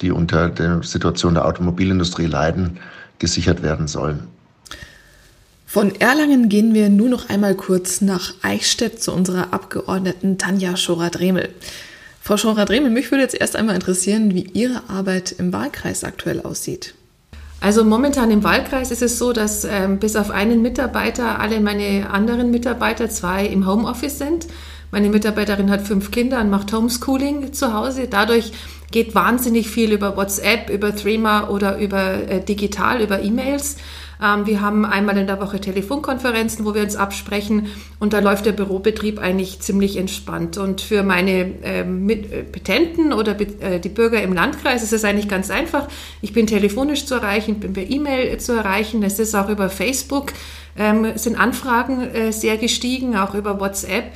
die 0.00 0.10
unter 0.10 0.48
der 0.48 0.82
Situation 0.82 1.34
der 1.34 1.44
Automobilindustrie 1.46 2.26
leiden, 2.26 2.78
gesichert 3.18 3.62
werden 3.62 3.88
sollen. 3.88 4.28
Von 5.66 5.94
Erlangen 6.00 6.50
gehen 6.50 6.74
wir 6.74 6.90
nur 6.90 7.08
noch 7.08 7.30
einmal 7.30 7.54
kurz 7.54 8.02
nach 8.02 8.34
Eichstätt 8.42 9.02
zu 9.02 9.12
unserer 9.12 9.54
Abgeordneten 9.54 10.36
Tanja 10.36 10.76
Schorer-Dremel. 10.76 11.48
Frau 12.20 12.36
Schorer-Dremel, 12.36 12.90
mich 12.90 13.10
würde 13.10 13.22
jetzt 13.22 13.34
erst 13.34 13.56
einmal 13.56 13.74
interessieren, 13.74 14.34
wie 14.34 14.50
Ihre 14.52 14.82
Arbeit 14.88 15.32
im 15.32 15.52
Wahlkreis 15.52 16.04
aktuell 16.04 16.42
aussieht. 16.42 16.94
Also 17.62 17.84
momentan 17.84 18.30
im 18.30 18.44
Wahlkreis 18.44 18.90
ist 18.90 19.02
es 19.02 19.18
so, 19.18 19.32
dass 19.32 19.64
ähm, 19.64 19.98
bis 19.98 20.16
auf 20.16 20.30
einen 20.30 20.62
Mitarbeiter 20.62 21.38
alle 21.38 21.60
meine 21.60 22.10
anderen 22.10 22.50
Mitarbeiter, 22.50 23.08
zwei 23.08 23.46
im 23.46 23.66
Homeoffice 23.66 24.18
sind. 24.18 24.48
Meine 24.92 25.08
Mitarbeiterin 25.08 25.70
hat 25.70 25.80
fünf 25.88 26.10
Kinder 26.10 26.38
und 26.42 26.50
macht 26.50 26.70
Homeschooling 26.70 27.54
zu 27.54 27.72
Hause. 27.72 28.08
Dadurch 28.10 28.52
geht 28.90 29.14
wahnsinnig 29.14 29.70
viel 29.70 29.90
über 29.90 30.18
WhatsApp, 30.18 30.68
über 30.68 30.94
Threema 30.94 31.48
oder 31.48 31.78
über 31.78 32.28
äh, 32.28 32.44
digital, 32.44 33.00
über 33.00 33.22
E-Mails. 33.22 33.78
Ähm, 34.22 34.44
wir 34.44 34.60
haben 34.60 34.84
einmal 34.84 35.16
in 35.16 35.26
der 35.26 35.40
Woche 35.40 35.62
Telefonkonferenzen, 35.62 36.66
wo 36.66 36.74
wir 36.74 36.82
uns 36.82 36.96
absprechen 36.96 37.68
und 38.00 38.12
da 38.12 38.18
läuft 38.18 38.44
der 38.44 38.52
Bürobetrieb 38.52 39.18
eigentlich 39.18 39.60
ziemlich 39.60 39.96
entspannt. 39.96 40.58
Und 40.58 40.82
für 40.82 41.02
meine 41.02 41.54
ähm, 41.62 42.10
äh, 42.10 42.16
Petenten 42.42 43.14
oder 43.14 43.34
äh, 43.40 43.80
die 43.80 43.88
Bürger 43.88 44.22
im 44.22 44.34
Landkreis 44.34 44.82
ist 44.82 44.92
es 44.92 45.06
eigentlich 45.06 45.28
ganz 45.28 45.48
einfach. 45.48 45.88
Ich 46.20 46.34
bin 46.34 46.46
telefonisch 46.46 47.06
zu 47.06 47.14
erreichen, 47.14 47.60
bin 47.60 47.72
per 47.72 47.88
E-Mail 47.88 48.36
zu 48.36 48.52
erreichen. 48.52 49.02
Es 49.02 49.18
ist 49.18 49.34
auch 49.34 49.48
über 49.48 49.70
Facebook, 49.70 50.34
ähm, 50.76 51.16
sind 51.16 51.40
Anfragen 51.40 52.02
äh, 52.02 52.30
sehr 52.30 52.58
gestiegen, 52.58 53.16
auch 53.16 53.34
über 53.34 53.58
WhatsApp. 53.58 54.12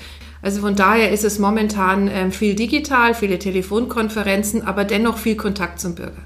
Also 0.46 0.60
von 0.60 0.76
daher 0.76 1.10
ist 1.10 1.24
es 1.24 1.40
momentan 1.40 2.06
ähm, 2.06 2.30
viel 2.30 2.54
digital, 2.54 3.14
viele 3.16 3.40
Telefonkonferenzen, 3.40 4.62
aber 4.62 4.84
dennoch 4.84 5.18
viel 5.18 5.34
Kontakt 5.34 5.80
zum 5.80 5.96
Bürger. 5.96 6.22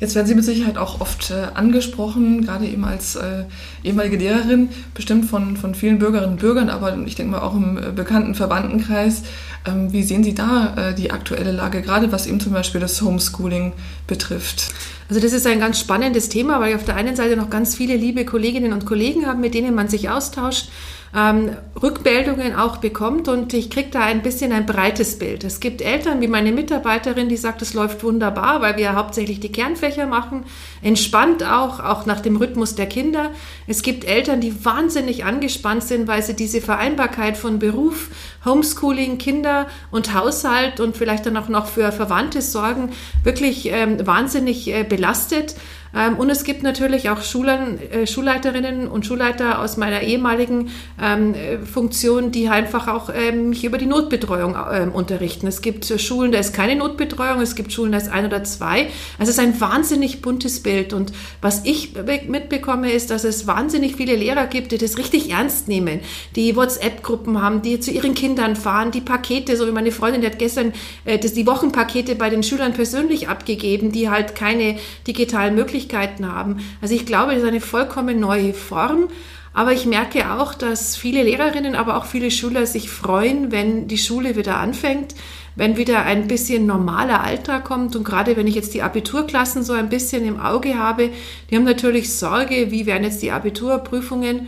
Jetzt 0.00 0.14
werden 0.14 0.26
Sie 0.26 0.34
mit 0.34 0.46
Sicherheit 0.46 0.78
auch 0.78 1.02
oft 1.02 1.30
äh, 1.30 1.48
angesprochen, 1.52 2.46
gerade 2.46 2.64
eben 2.64 2.86
als 2.86 3.16
äh, 3.16 3.44
ehemalige 3.84 4.16
Lehrerin, 4.16 4.70
bestimmt 4.94 5.26
von, 5.26 5.58
von 5.58 5.74
vielen 5.74 5.98
Bürgerinnen 5.98 6.32
und 6.32 6.40
Bürgern, 6.40 6.70
aber 6.70 6.96
ich 7.04 7.14
denke 7.14 7.32
mal 7.32 7.42
auch 7.42 7.54
im 7.54 7.76
äh, 7.76 7.92
bekannten 7.94 8.34
Verwandtenkreis. 8.34 9.24
Ähm, 9.68 9.92
wie 9.92 10.04
sehen 10.04 10.24
Sie 10.24 10.34
da 10.34 10.92
die 10.96 11.10
aktuelle 11.10 11.52
Lage, 11.52 11.82
gerade 11.82 12.10
was 12.12 12.26
eben 12.26 12.40
zum 12.40 12.54
Beispiel 12.54 12.80
das 12.80 13.02
Homeschooling 13.02 13.74
betrifft? 14.06 14.72
Also 15.10 15.20
das 15.20 15.34
ist 15.34 15.46
ein 15.46 15.60
ganz 15.60 15.78
spannendes 15.78 16.30
Thema, 16.30 16.60
weil 16.60 16.70
ich 16.70 16.76
auf 16.76 16.84
der 16.84 16.96
einen 16.96 17.14
Seite 17.14 17.36
noch 17.36 17.50
ganz 17.50 17.76
viele 17.76 17.94
liebe 17.94 18.24
Kolleginnen 18.24 18.72
und 18.72 18.86
Kollegen 18.86 19.26
habe, 19.26 19.38
mit 19.38 19.52
denen 19.52 19.74
man 19.74 19.88
sich 19.88 20.08
austauscht 20.08 20.70
ähm, 21.14 21.56
Rückmeldungen 21.80 22.54
auch 22.54 22.78
bekommt 22.78 23.28
und 23.28 23.52
ich 23.52 23.68
kriege 23.68 23.90
da 23.90 24.00
ein 24.00 24.22
bisschen 24.22 24.50
ein 24.50 24.64
breites 24.64 25.18
Bild. 25.18 25.44
Es 25.44 25.60
gibt 25.60 25.82
Eltern 25.82 26.22
wie 26.22 26.28
meine 26.28 26.52
Mitarbeiterin, 26.52 27.28
die 27.28 27.36
sagt, 27.36 27.60
es 27.60 27.74
läuft 27.74 28.02
wunderbar, 28.02 28.62
weil 28.62 28.78
wir 28.78 28.94
hauptsächlich 28.94 29.38
die 29.38 29.52
Kernfächer 29.52 30.06
machen, 30.06 30.44
entspannt 30.80 31.44
auch, 31.44 31.80
auch 31.80 32.06
nach 32.06 32.20
dem 32.20 32.36
Rhythmus 32.36 32.74
der 32.76 32.86
Kinder. 32.86 33.30
Es 33.66 33.82
gibt 33.82 34.04
Eltern, 34.04 34.40
die 34.40 34.64
wahnsinnig 34.64 35.24
angespannt 35.24 35.82
sind, 35.82 36.08
weil 36.08 36.22
sie 36.22 36.34
diese 36.34 36.62
Vereinbarkeit 36.62 37.36
von 37.36 37.58
Beruf, 37.58 38.08
Homeschooling, 38.46 39.18
Kinder 39.18 39.66
und 39.90 40.14
Haushalt 40.14 40.80
und 40.80 40.96
vielleicht 40.96 41.26
dann 41.26 41.36
auch 41.36 41.48
noch 41.48 41.66
für 41.66 41.92
Verwandte 41.92 42.40
sorgen, 42.40 42.90
wirklich 43.22 43.66
ähm, 43.66 44.06
wahnsinnig 44.06 44.68
äh, 44.68 44.82
belastet. 44.84 45.56
Ähm, 45.94 46.16
und 46.16 46.30
es 46.30 46.44
gibt 46.44 46.62
natürlich 46.62 47.10
auch 47.10 47.22
Schulern, 47.22 47.78
äh, 47.78 48.06
Schulleiterinnen 48.06 48.88
und 48.88 49.06
Schulleiter 49.06 49.60
aus 49.60 49.76
meiner 49.76 50.02
ehemaligen 50.02 50.70
ähm, 51.00 51.34
Funktion, 51.70 52.32
die 52.32 52.48
einfach 52.48 52.88
auch 52.88 53.10
ähm, 53.14 53.50
mich 53.50 53.64
über 53.64 53.78
die 53.78 53.86
Notbetreuung 53.86 54.56
ähm, 54.72 54.92
unterrichten. 54.92 55.46
Es 55.46 55.60
gibt 55.60 55.84
Schulen, 56.00 56.32
da 56.32 56.38
ist 56.38 56.54
keine 56.54 56.76
Notbetreuung, 56.76 57.40
es 57.40 57.54
gibt 57.54 57.72
Schulen, 57.72 57.92
da 57.92 57.98
ist 57.98 58.10
ein 58.10 58.24
oder 58.24 58.42
zwei. 58.44 58.88
Also 59.18 59.30
es 59.30 59.36
ist 59.36 59.40
ein 59.40 59.60
wahnsinnig 59.60 60.22
buntes 60.22 60.62
Bild. 60.62 60.92
Und 60.92 61.12
was 61.40 61.64
ich 61.64 61.94
mitbekomme, 62.26 62.90
ist, 62.90 63.10
dass 63.10 63.24
es 63.24 63.46
wahnsinnig 63.46 63.96
viele 63.96 64.16
Lehrer 64.16 64.46
gibt, 64.46 64.72
die 64.72 64.78
das 64.78 64.98
richtig 64.98 65.30
ernst 65.30 65.68
nehmen, 65.68 66.00
die 66.36 66.56
WhatsApp-Gruppen 66.56 67.42
haben, 67.42 67.62
die 67.62 67.80
zu 67.80 67.90
ihren 67.90 68.14
Kindern 68.14 68.56
fahren, 68.56 68.90
die 68.90 69.00
Pakete, 69.00 69.56
so 69.56 69.66
wie 69.66 69.72
meine 69.72 69.92
Freundin, 69.92 70.22
die 70.22 70.26
hat 70.26 70.38
gestern 70.38 70.72
äh, 71.04 71.18
das, 71.18 71.34
die 71.34 71.46
Wochenpakete 71.46 72.14
bei 72.14 72.30
den 72.30 72.42
Schülern 72.42 72.72
persönlich 72.72 73.28
abgegeben, 73.28 73.92
die 73.92 74.08
halt 74.08 74.34
keine 74.34 74.76
digitalen 75.06 75.54
Möglichkeiten 75.54 75.81
Möglichkeiten 75.82 76.30
haben. 76.30 76.58
Also 76.80 76.94
ich 76.94 77.06
glaube, 77.06 77.32
das 77.32 77.42
ist 77.42 77.48
eine 77.48 77.60
vollkommen 77.60 78.20
neue 78.20 78.54
Form. 78.54 79.08
Aber 79.54 79.72
ich 79.72 79.84
merke 79.84 80.32
auch, 80.32 80.54
dass 80.54 80.96
viele 80.96 81.22
Lehrerinnen, 81.22 81.74
aber 81.74 81.98
auch 81.98 82.06
viele 82.06 82.30
Schüler 82.30 82.64
sich 82.64 82.88
freuen, 82.88 83.52
wenn 83.52 83.86
die 83.86 83.98
Schule 83.98 84.34
wieder 84.34 84.56
anfängt, 84.56 85.14
wenn 85.56 85.76
wieder 85.76 86.06
ein 86.06 86.26
bisschen 86.26 86.64
normaler 86.64 87.22
Alltag 87.22 87.64
kommt. 87.64 87.94
Und 87.94 88.04
gerade 88.04 88.34
wenn 88.38 88.46
ich 88.46 88.54
jetzt 88.54 88.72
die 88.72 88.80
Abiturklassen 88.80 89.62
so 89.62 89.74
ein 89.74 89.90
bisschen 89.90 90.24
im 90.24 90.40
Auge 90.40 90.78
habe, 90.78 91.10
die 91.50 91.56
haben 91.56 91.64
natürlich 91.64 92.14
Sorge, 92.14 92.70
wie 92.70 92.86
werden 92.86 93.04
jetzt 93.04 93.20
die 93.20 93.30
Abiturprüfungen. 93.30 94.46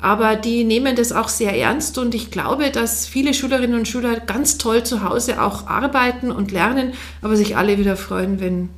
Aber 0.00 0.36
die 0.36 0.64
nehmen 0.64 0.96
das 0.96 1.12
auch 1.12 1.28
sehr 1.28 1.54
ernst 1.58 1.98
und 1.98 2.14
ich 2.14 2.30
glaube, 2.30 2.70
dass 2.70 3.06
viele 3.06 3.34
Schülerinnen 3.34 3.78
und 3.78 3.88
Schüler 3.88 4.20
ganz 4.20 4.56
toll 4.58 4.84
zu 4.84 5.02
Hause 5.02 5.42
auch 5.42 5.66
arbeiten 5.66 6.30
und 6.30 6.50
lernen, 6.50 6.92
aber 7.22 7.36
sich 7.36 7.56
alle 7.56 7.78
wieder 7.78 7.96
freuen, 7.96 8.38
wenn 8.40 8.68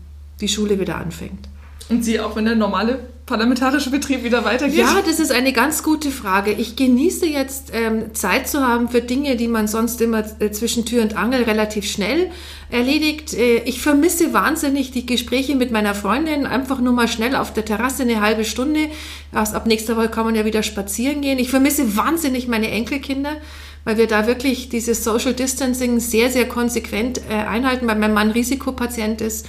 die 0.41 0.49
Schule 0.49 0.79
wieder 0.79 0.97
anfängt. 0.97 1.49
Und 1.89 2.05
Sie 2.05 2.21
auch, 2.21 2.37
wenn 2.37 2.45
der 2.45 2.55
normale 2.55 2.99
parlamentarische 3.29 3.91
Betrieb 3.91 4.25
wieder 4.25 4.45
weitergeht? 4.45 4.79
Ja, 4.79 5.03
das 5.07 5.21
ist 5.21 5.31
eine 5.31 5.53
ganz 5.53 5.83
gute 5.83 6.11
Frage. 6.11 6.51
Ich 6.53 6.77
genieße 6.77 7.27
jetzt 7.27 7.71
ähm, 7.73 8.15
Zeit 8.15 8.49
zu 8.49 8.67
haben 8.67 8.89
für 8.89 9.01
Dinge, 9.01 9.37
die 9.37 9.49
man 9.49 9.69
sonst 9.69 10.01
immer 10.01 10.25
äh, 10.41 10.51
zwischen 10.51 10.87
Tür 10.87 11.03
und 11.03 11.17
Angel 11.17 11.43
relativ 11.45 11.89
schnell 11.89 12.31
erledigt. 12.71 13.35
Äh, 13.35 13.59
ich 13.65 13.81
vermisse 13.81 14.33
wahnsinnig 14.33 14.91
die 14.91 15.07
Gespräche 15.07 15.55
mit 15.55 15.71
meiner 15.71 15.95
Freundin, 15.95 16.47
einfach 16.47 16.81
nur 16.81 16.95
mal 16.95 17.09
schnell 17.09 17.37
auf 17.37 17.53
der 17.53 17.65
Terrasse 17.65 18.03
eine 18.03 18.21
halbe 18.21 18.45
Stunde. 18.45 18.89
Erst 19.33 19.55
ab 19.55 19.67
nächster 19.67 19.97
Woche 19.97 20.09
kann 20.09 20.25
man 20.25 20.35
ja 20.35 20.45
wieder 20.45 20.63
spazieren 20.63 21.21
gehen. 21.21 21.39
Ich 21.39 21.51
vermisse 21.51 21.97
wahnsinnig 21.97 22.49
meine 22.49 22.71
Enkelkinder 22.71 23.37
weil 23.85 23.97
wir 23.97 24.07
da 24.07 24.27
wirklich 24.27 24.69
dieses 24.69 25.03
Social 25.03 25.33
Distancing 25.33 25.99
sehr, 25.99 26.31
sehr 26.31 26.47
konsequent 26.47 27.23
äh, 27.31 27.33
einhalten, 27.33 27.87
weil 27.87 27.97
mein 27.97 28.13
Mann 28.13 28.33
Risikopatient 28.33 29.23
ist. 29.23 29.47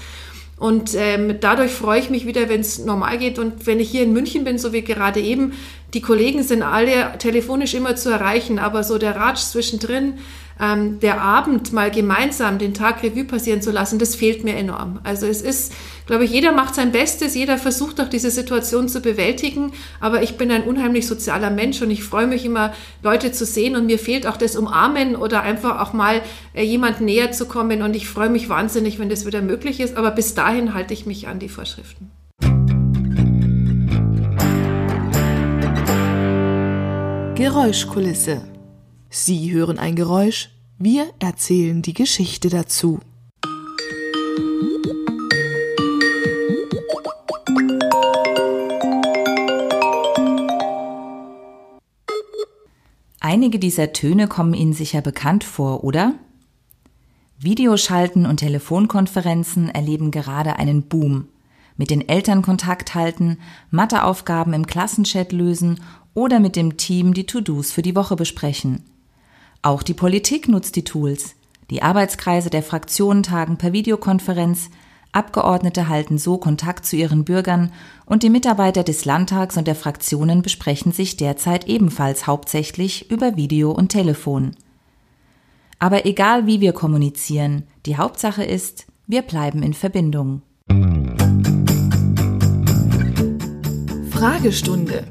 Und 0.60 0.94
ähm, 0.96 1.38
dadurch 1.40 1.72
freue 1.72 2.00
ich 2.00 2.10
mich 2.10 2.26
wieder, 2.26 2.50
wenn 2.50 2.60
es 2.60 2.80
normal 2.80 3.18
geht. 3.18 3.40
Und 3.40 3.66
wenn 3.66 3.80
ich 3.80 3.90
hier 3.90 4.04
in 4.04 4.12
München 4.12 4.44
bin, 4.44 4.58
so 4.58 4.74
wie 4.74 4.82
gerade 4.82 5.22
eben, 5.22 5.54
die 5.94 6.02
Kollegen 6.02 6.44
sind 6.44 6.62
alle 6.62 7.18
telefonisch 7.18 7.74
immer 7.74 7.96
zu 7.96 8.10
erreichen, 8.10 8.60
aber 8.60 8.84
so 8.84 8.98
der 8.98 9.16
Ratsch 9.16 9.40
zwischendrin, 9.40 10.16
ähm, 10.62 11.00
der 11.00 11.22
Abend 11.22 11.72
mal 11.72 11.90
gemeinsam 11.90 12.58
den 12.58 12.74
Tag 12.74 13.02
Revue 13.02 13.24
passieren 13.24 13.62
zu 13.62 13.72
lassen, 13.72 13.98
das 13.98 14.16
fehlt 14.16 14.44
mir 14.44 14.56
enorm. 14.58 15.00
Also 15.04 15.26
es 15.26 15.42
ist, 15.42 15.72
glaube 16.10 16.26
ich, 16.26 16.32
jeder 16.32 16.52
macht 16.52 16.74
sein 16.74 16.92
Bestes, 16.92 17.36
jeder 17.36 17.60
versucht 17.60 18.02
auch 18.02 18.10
diese 18.10 18.32
Situation 18.32 18.90
zu 18.90 19.00
bewältigen, 19.00 19.74
aber 20.00 20.24
ich 20.24 20.38
bin 20.38 20.50
ein 20.50 20.64
unheimlich 20.64 21.06
sozialer 21.06 21.52
Mensch 21.52 21.84
und 21.84 21.92
ich 21.92 22.04
freue 22.04 22.26
mich 22.26 22.46
immer, 22.46 22.74
Leute 23.04 23.32
zu 23.32 23.46
sehen 23.46 23.76
und 23.76 23.86
mir 23.86 24.00
fehlt 24.00 24.26
auch 24.26 24.36
das 24.36 24.56
Umarmen 24.56 25.16
oder 25.16 25.44
einfach 25.44 25.80
auch 25.80 25.94
mal 25.94 26.24
äh, 26.56 26.64
jemand 26.64 27.00
näher 27.00 27.32
zu 27.32 27.46
kommen 27.46 27.84
und 27.84 27.96
ich 27.96 28.10
freue 28.10 28.30
mich 28.30 28.50
wahnsinnig, 28.50 28.98
wenn 28.98 29.08
das 29.08 29.28
wieder 29.28 29.44
möglich 29.44 29.80
ist, 29.80 29.98
aber 29.98 30.10
bis 30.10 30.34
dahin 30.34 30.74
halte 30.74 30.96
ich 30.96 31.06
mich 31.06 31.28
an 31.28 31.38
die 31.38 31.48
Vorschriften. 31.48 32.10
Geräuschkulisse. 37.36 38.42
Sie 39.12 39.52
hören 39.52 39.78
ein 39.78 39.96
Geräusch, 39.96 40.50
wir 40.80 41.06
erzählen 41.20 41.84
die 41.84 41.94
Geschichte 41.94 42.50
dazu. 42.50 43.00
Einige 53.32 53.60
dieser 53.60 53.94
Töne 53.94 54.28
kommen 54.28 54.56
Ihnen 54.56 54.74
sicher 54.74 55.02
bekannt 55.02 55.44
vor, 55.44 55.84
oder? 55.84 56.16
Videoschalten 57.38 58.26
und 58.26 58.38
Telefonkonferenzen 58.38 59.70
erleben 59.70 60.10
gerade 60.10 60.56
einen 60.56 60.88
Boom. 60.88 61.28
Mit 61.78 61.92
den 61.92 62.10
Eltern 62.10 62.42
Kontakt 62.42 62.96
halten, 62.96 63.38
Matheaufgaben 63.70 64.54
im 64.54 64.66
Klassenchat 64.66 65.32
lösen 65.32 65.80
oder 66.16 66.40
mit 66.40 66.56
dem 66.56 66.78
Team 66.78 67.14
die 67.14 67.28
To-Dos 67.28 67.72
für 67.72 67.84
die 67.84 67.96
Woche 67.96 68.16
besprechen. 68.16 68.84
Auch 69.62 69.84
die 69.84 69.94
Politik 69.94 70.48
nutzt 70.48 70.76
die 70.76 70.84
Tools. 70.84 71.36
Die 71.70 71.84
Arbeitskreise 71.84 72.50
der 72.50 72.64
Fraktionen 72.64 73.22
tagen 73.22 73.58
per 73.58 73.74
Videokonferenz, 73.74 74.72
Abgeordnete 75.12 75.90
halten 75.90 76.18
so 76.20 76.38
Kontakt 76.38 76.86
zu 76.86 76.96
ihren 76.96 77.26
Bürgern 77.26 77.72
und 78.06 78.22
die 78.22 78.30
Mitarbeiter 78.30 78.84
des 78.84 79.06
Landtags 79.06 79.58
und 79.58 79.68
der 79.68 79.76
Fraktionen 79.76 80.42
besprechen 80.44 80.92
sich 80.92 81.18
derzeit 81.18 81.68
ebenfalls 81.68 82.28
hauptsächlich 82.28 83.10
über 83.10 83.36
Video 83.36 83.72
und 83.72 83.90
Telefon. 83.90 84.56
Aber 85.80 86.06
egal 86.06 86.46
wie 86.46 86.62
wir 86.62 86.74
kommunizieren, 86.74 87.64
die 87.86 87.98
Hauptsache 87.98 88.44
ist, 88.44 88.86
wir 89.08 89.24
bleiben 89.24 89.64
in 89.64 89.74
Verbindung. 89.74 90.44
Fragestunde. 94.12 95.06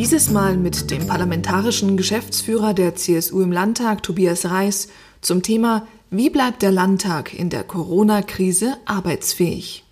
Dieses 0.00 0.30
Mal 0.30 0.56
mit 0.56 0.90
dem 0.90 1.06
parlamentarischen 1.06 1.98
Geschäftsführer 1.98 2.72
der 2.72 2.96
CSU 2.96 3.42
im 3.42 3.52
Landtag, 3.52 4.02
Tobias 4.02 4.46
Reis, 4.46 4.88
zum 5.20 5.42
Thema 5.42 5.86
Wie 6.08 6.30
bleibt 6.30 6.62
der 6.62 6.72
Landtag 6.72 7.34
in 7.34 7.50
der 7.50 7.64
Corona-Krise 7.64 8.78
arbeitsfähig? 8.86 9.84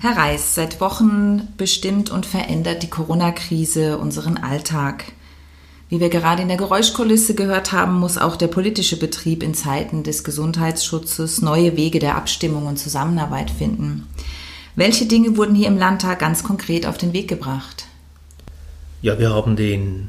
Herr 0.00 0.16
Reis, 0.16 0.56
seit 0.56 0.80
Wochen 0.80 1.46
bestimmt 1.56 2.10
und 2.10 2.26
verändert 2.26 2.82
die 2.82 2.90
Corona-Krise 2.90 3.98
unseren 3.98 4.38
Alltag. 4.38 5.04
Wie 5.88 6.00
wir 6.00 6.08
gerade 6.08 6.42
in 6.42 6.48
der 6.48 6.56
Geräuschkulisse 6.56 7.36
gehört 7.36 7.70
haben, 7.70 8.00
muss 8.00 8.18
auch 8.18 8.34
der 8.34 8.48
politische 8.48 8.98
Betrieb 8.98 9.44
in 9.44 9.54
Zeiten 9.54 10.02
des 10.02 10.24
Gesundheitsschutzes 10.24 11.42
neue 11.42 11.76
Wege 11.76 12.00
der 12.00 12.16
Abstimmung 12.16 12.66
und 12.66 12.80
Zusammenarbeit 12.80 13.52
finden. 13.52 14.08
Welche 14.74 15.06
Dinge 15.06 15.36
wurden 15.36 15.54
hier 15.54 15.68
im 15.68 15.78
Landtag 15.78 16.18
ganz 16.18 16.42
konkret 16.42 16.86
auf 16.86 16.98
den 16.98 17.12
Weg 17.12 17.28
gebracht? 17.28 17.83
Ja, 19.04 19.18
wir 19.18 19.34
haben 19.34 19.54
den 19.54 20.08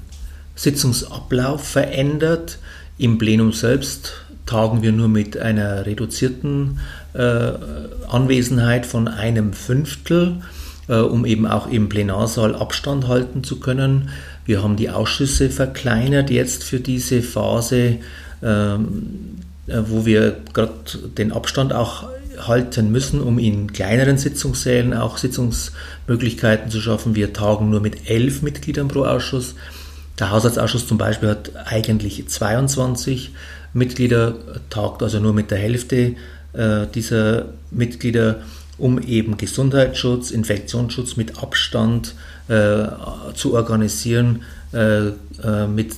Sitzungsablauf 0.56 1.62
verändert. 1.68 2.60
Im 2.98 3.18
Plenum 3.18 3.52
selbst 3.52 4.14
tagen 4.46 4.84
wir 4.84 4.94
nur 4.94 5.10
mit 5.10 5.38
einer 5.38 5.86
reduzierten 5.86 6.80
äh, 7.12 7.52
Anwesenheit 8.08 8.86
von 8.86 9.10
einem 9.10 9.52
Fünftel, 9.52 10.38
äh, 10.88 10.96
um 10.96 11.26
eben 11.26 11.46
auch 11.46 11.68
im 11.68 11.90
Plenarsaal 11.90 12.56
Abstand 12.56 13.10
halten 13.10 13.44
zu 13.44 13.60
können. 13.60 14.12
Wir 14.46 14.64
haben 14.64 14.78
die 14.78 14.90
Ausschüsse 14.90 15.50
verkleinert 15.50 16.30
jetzt 16.30 16.64
für 16.64 16.80
diese 16.80 17.22
Phase, 17.22 17.98
ähm, 18.42 19.42
äh, 19.68 19.82
wo 19.88 20.06
wir 20.06 20.38
gerade 20.54 20.72
den 21.18 21.34
Abstand 21.34 21.74
auch 21.74 22.08
halten 22.40 22.92
müssen, 22.92 23.22
um 23.22 23.40
in 23.40 23.74
kleineren 23.74 24.18
Sitzungssälen 24.18 24.94
auch 24.94 25.18
Sitzungsmöglichkeiten 25.18 26.72
zu 26.72 26.82
schaffen. 26.82 27.16
Wir 27.16 27.34
tagen 27.34 27.70
nur 27.70 27.82
mit 27.82 28.10
elf 28.10 28.42
Mitgliedern 28.42 28.88
pro 28.88 29.04
Ausschuss. 29.06 29.56
Der 30.20 30.32
Haushaltsausschuss 30.32 30.88
zum 30.88 30.98
Beispiel 30.98 31.30
hat 31.30 31.52
eigentlich 31.66 32.28
22 32.28 33.34
Mitglieder, 33.74 34.36
tagt 34.70 35.04
also 35.04 35.20
nur 35.20 35.34
mit 35.34 35.52
der 35.52 35.58
Hälfte 35.58 36.16
äh, 36.54 36.88
dieser 36.94 37.48
Mitglieder, 37.72 38.42
um 38.78 39.02
eben 39.02 39.38
Gesundheitsschutz, 39.38 40.32
Infektionsschutz 40.32 41.18
mit 41.18 41.42
Abstand 41.42 42.16
äh, 42.48 42.86
zu 43.34 43.54
organisieren, 43.54 44.44
äh, 44.74 45.08
äh 45.08 45.68
mit 45.68 45.96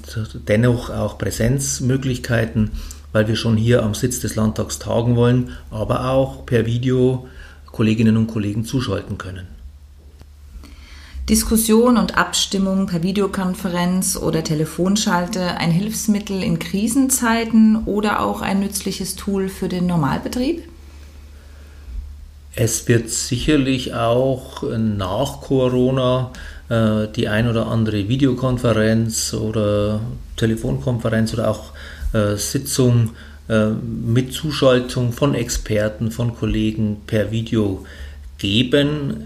dennoch 0.48 0.90
auch 0.90 1.18
Präsenzmöglichkeiten 1.18 2.72
weil 3.12 3.28
wir 3.28 3.36
schon 3.36 3.58
hier 3.58 3.84
am 3.84 3.94
Sitz 3.94 4.20
des 4.20 4.36
Landtags 4.36 4.80
tagen 4.80 5.16
wollen, 5.16 5.52
aber 5.72 6.10
auch 6.10 6.46
per 6.46 6.66
Video 6.66 7.28
Kolleginnen 7.72 8.18
und 8.18 8.28
Kollegen 8.28 8.66
zuschalten 8.66 9.18
können. 9.18 9.48
Diskussion 11.30 11.98
und 11.98 12.18
Abstimmung 12.18 12.88
per 12.88 13.04
Videokonferenz 13.04 14.16
oder 14.16 14.46
Telefonschalte 14.46 15.58
ein 15.58 15.72
Hilfsmittel 15.72 16.42
in 16.42 16.58
Krisenzeiten 16.58 17.84
oder 17.86 18.22
auch 18.22 18.42
ein 18.42 18.62
nützliches 18.62 19.18
Tool 19.18 19.50
für 19.50 19.68
den 19.68 19.88
Normalbetrieb? 19.88 20.64
Es 22.56 22.88
wird 22.88 23.10
sicherlich 23.10 23.94
auch 23.94 24.64
nach 24.64 25.42
Corona 25.42 26.32
äh, 26.70 27.08
die 27.16 27.28
ein 27.28 27.50
oder 27.50 27.68
andere 27.68 28.08
Videokonferenz 28.08 29.34
oder 29.34 30.00
Telefonkonferenz 30.38 31.34
oder 31.34 31.52
auch 31.52 31.72
Sitzung 32.36 33.12
äh, 33.50 33.70
mit 33.70 34.34
Zuschaltung 34.34 35.14
von 35.14 35.34
Experten, 35.34 36.12
von 36.12 36.36
Kollegen 36.36 36.98
per 37.08 37.32
Video 37.32 37.86
geben. 38.38 39.26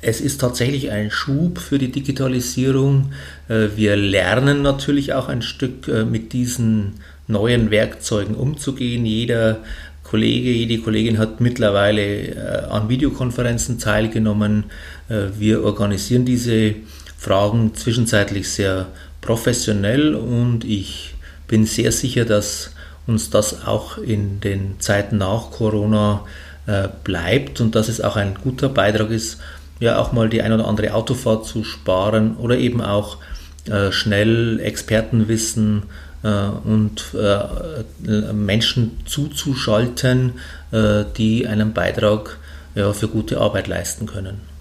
Es 0.00 0.22
ist 0.22 0.40
tatsächlich 0.40 0.90
ein 0.90 1.10
Schub 1.10 1.58
für 1.58 1.78
die 1.78 1.92
Digitalisierung. 1.92 3.12
Äh, 3.48 3.68
wir 3.76 3.96
lernen 3.96 4.62
natürlich 4.62 5.12
auch 5.12 5.28
ein 5.28 5.42
Stück 5.42 5.88
mit 6.10 6.32
diesen 6.32 6.94
neuen 7.26 7.70
Werkzeugen 7.70 8.34
umzugehen. 8.34 9.04
Jeder 9.04 9.58
Kollege, 10.02 10.50
jede 10.50 10.82
Kollegin 10.82 11.18
hat 11.18 11.40
mittlerweile 11.40 12.70
an 12.70 12.90
Videokonferenzen 12.90 13.78
teilgenommen. 13.78 14.64
Wir 15.08 15.64
organisieren 15.64 16.26
diese 16.26 16.74
Fragen 17.16 17.74
zwischenzeitlich 17.74 18.50
sehr 18.50 18.88
professionell 19.22 20.14
und 20.14 20.64
ich 20.66 21.14
bin 21.48 21.66
sehr 21.66 21.92
sicher, 21.92 22.24
dass 22.24 22.70
uns 23.06 23.30
das 23.30 23.66
auch 23.66 23.98
in 23.98 24.40
den 24.40 24.80
Zeiten 24.80 25.18
nach 25.18 25.50
Corona 25.50 26.24
äh, 26.66 26.88
bleibt 27.04 27.60
und 27.60 27.74
dass 27.74 27.88
es 27.88 28.00
auch 28.00 28.16
ein 28.16 28.34
guter 28.42 28.68
Beitrag 28.68 29.10
ist, 29.10 29.38
ja 29.80 29.98
auch 29.98 30.12
mal 30.12 30.28
die 30.28 30.42
ein 30.42 30.52
oder 30.52 30.66
andere 30.66 30.94
Autofahrt 30.94 31.44
zu 31.44 31.64
sparen 31.64 32.36
oder 32.36 32.56
eben 32.56 32.80
auch 32.80 33.18
äh, 33.66 33.92
schnell 33.92 34.60
Expertenwissen 34.60 35.84
äh, 36.22 36.28
und 36.28 37.14
äh, 37.14 38.32
Menschen 38.32 38.98
zuzuschalten, 39.04 40.34
äh, 40.70 41.04
die 41.16 41.46
einen 41.46 41.72
Beitrag 41.72 42.38
ja, 42.74 42.92
für 42.92 43.08
gute 43.08 43.40
Arbeit 43.40 43.68
leisten 43.68 44.06
können. 44.06 44.53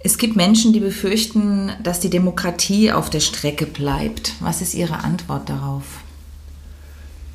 Es 0.00 0.16
gibt 0.16 0.36
Menschen, 0.36 0.72
die 0.72 0.80
befürchten, 0.80 1.72
dass 1.82 1.98
die 1.98 2.10
Demokratie 2.10 2.92
auf 2.92 3.10
der 3.10 3.20
Strecke 3.20 3.66
bleibt. 3.66 4.34
Was 4.40 4.62
ist 4.62 4.74
Ihre 4.74 5.02
Antwort 5.02 5.48
darauf? 5.48 5.84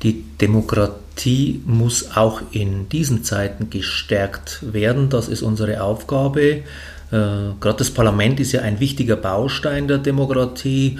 Die 0.02 0.24
Demokratie 0.40 1.62
muss 1.66 2.16
auch 2.16 2.40
in 2.52 2.88
diesen 2.88 3.22
Zeiten 3.22 3.68
gestärkt 3.68 4.60
werden. 4.72 5.10
Das 5.10 5.28
ist 5.28 5.42
unsere 5.42 5.82
Aufgabe. 5.82 6.42
Äh, 6.42 6.62
Gerade 7.10 7.78
das 7.78 7.90
Parlament 7.90 8.40
ist 8.40 8.52
ja 8.52 8.62
ein 8.62 8.80
wichtiger 8.80 9.16
Baustein 9.16 9.86
der 9.86 9.98
Demokratie 9.98 10.98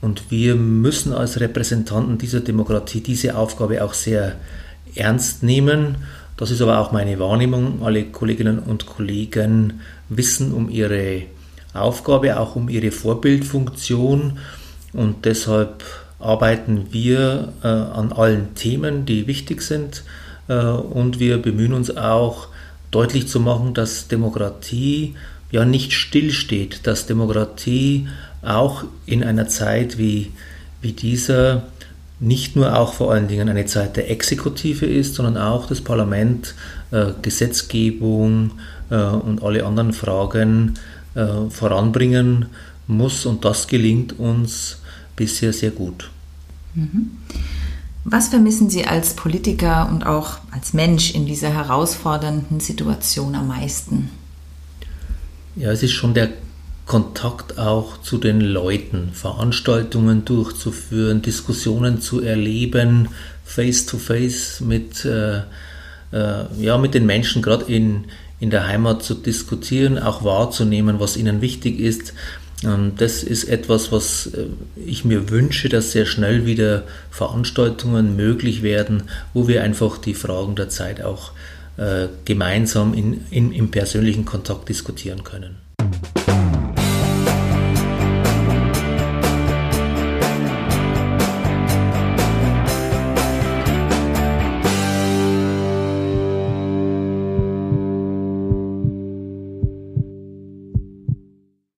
und 0.00 0.30
wir 0.30 0.54
müssen 0.56 1.12
als 1.12 1.40
Repräsentanten 1.40 2.18
dieser 2.18 2.40
Demokratie 2.40 3.00
diese 3.00 3.36
Aufgabe 3.36 3.82
auch 3.84 3.94
sehr 3.94 4.36
ernst 4.94 5.42
nehmen. 5.42 5.96
Das 6.36 6.50
ist 6.50 6.60
aber 6.60 6.78
auch 6.78 6.92
meine 6.92 7.18
Wahrnehmung. 7.18 7.82
Alle 7.82 8.04
Kolleginnen 8.04 8.58
und 8.58 8.86
Kollegen 8.86 9.80
wissen 10.08 10.52
um 10.52 10.68
ihre 10.68 11.22
Aufgabe, 11.72 12.38
auch 12.38 12.56
um 12.56 12.68
ihre 12.68 12.90
Vorbildfunktion 12.90 14.38
und 14.92 15.24
deshalb 15.24 15.84
arbeiten 16.18 16.86
wir 16.90 17.52
äh, 17.62 17.68
an 17.68 18.12
allen 18.12 18.54
Themen, 18.54 19.04
die 19.04 19.26
wichtig 19.26 19.62
sind 19.62 20.04
äh, 20.48 20.54
und 20.54 21.20
wir 21.20 21.38
bemühen 21.38 21.74
uns 21.74 21.94
auch 21.96 22.48
deutlich 22.90 23.28
zu 23.28 23.40
machen, 23.40 23.74
dass 23.74 24.08
Demokratie 24.08 25.14
ja 25.50 25.64
nicht 25.64 25.92
stillsteht, 25.92 26.86
dass 26.86 27.06
Demokratie 27.06 28.08
auch 28.42 28.84
in 29.04 29.22
einer 29.22 29.48
Zeit 29.48 29.98
wie, 29.98 30.32
wie 30.80 30.92
dieser 30.92 31.64
nicht 32.18 32.56
nur 32.56 32.78
auch 32.78 32.94
vor 32.94 33.12
allen 33.12 33.28
Dingen 33.28 33.48
eine 33.48 33.66
Zeit 33.66 33.96
der 33.96 34.10
Exekutive 34.10 34.86
ist, 34.86 35.14
sondern 35.14 35.36
auch 35.36 35.66
das 35.66 35.80
Parlament 35.80 36.54
äh, 36.90 37.12
Gesetzgebung, 37.20 38.52
äh, 38.90 38.94
und 38.96 39.42
alle 39.42 39.64
anderen 39.64 39.92
Fragen 39.92 40.74
äh, 41.14 41.50
voranbringen 41.50 42.46
muss. 42.86 43.26
Und 43.26 43.44
das 43.44 43.66
gelingt 43.66 44.18
uns 44.18 44.78
bisher 45.16 45.52
sehr 45.52 45.70
gut. 45.70 46.10
Mhm. 46.74 47.10
Was 48.04 48.28
vermissen 48.28 48.70
Sie 48.70 48.86
als 48.86 49.14
Politiker 49.14 49.88
und 49.90 50.06
auch 50.06 50.38
als 50.52 50.72
Mensch 50.72 51.12
in 51.14 51.26
dieser 51.26 51.50
herausfordernden 51.52 52.60
Situation 52.60 53.34
am 53.34 53.48
meisten? 53.48 54.10
Ja, 55.56 55.72
es 55.72 55.82
ist 55.82 55.92
schon 55.92 56.14
der 56.14 56.28
Kontakt 56.86 57.58
auch 57.58 58.00
zu 58.00 58.16
den 58.16 58.40
Leuten, 58.40 59.10
Veranstaltungen 59.12 60.24
durchzuführen, 60.24 61.20
Diskussionen 61.20 62.00
zu 62.00 62.22
erleben, 62.22 63.08
face-to-face 63.44 64.60
-face 64.60 64.64
mit, 64.64 65.04
äh, 65.04 65.38
äh, 66.12 66.44
ja, 66.60 66.78
mit 66.78 66.94
den 66.94 67.04
Menschen, 67.04 67.42
gerade 67.42 67.64
in, 67.64 68.04
in 68.38 68.50
der 68.50 68.68
Heimat 68.68 69.02
zu 69.02 69.14
diskutieren, 69.14 69.98
auch 69.98 70.22
wahrzunehmen, 70.22 71.00
was 71.00 71.16
ihnen 71.16 71.40
wichtig 71.40 71.80
ist. 71.80 72.14
Ähm, 72.64 72.92
das 72.96 73.24
ist 73.24 73.44
etwas, 73.44 73.90
was 73.90 74.28
äh, 74.28 74.46
ich 74.76 75.04
mir 75.04 75.28
wünsche, 75.28 75.68
dass 75.68 75.90
sehr 75.90 76.06
schnell 76.06 76.46
wieder 76.46 76.84
Veranstaltungen 77.10 78.14
möglich 78.14 78.62
werden, 78.62 79.04
wo 79.34 79.48
wir 79.48 79.64
einfach 79.64 79.98
die 79.98 80.14
Fragen 80.14 80.54
der 80.54 80.68
Zeit 80.68 81.02
auch 81.02 81.32
äh, 81.78 82.06
gemeinsam 82.24 82.94
in, 82.94 83.24
in, 83.30 83.50
im 83.50 83.72
persönlichen 83.72 84.24
Kontakt 84.24 84.68
diskutieren 84.68 85.24
können. 85.24 85.56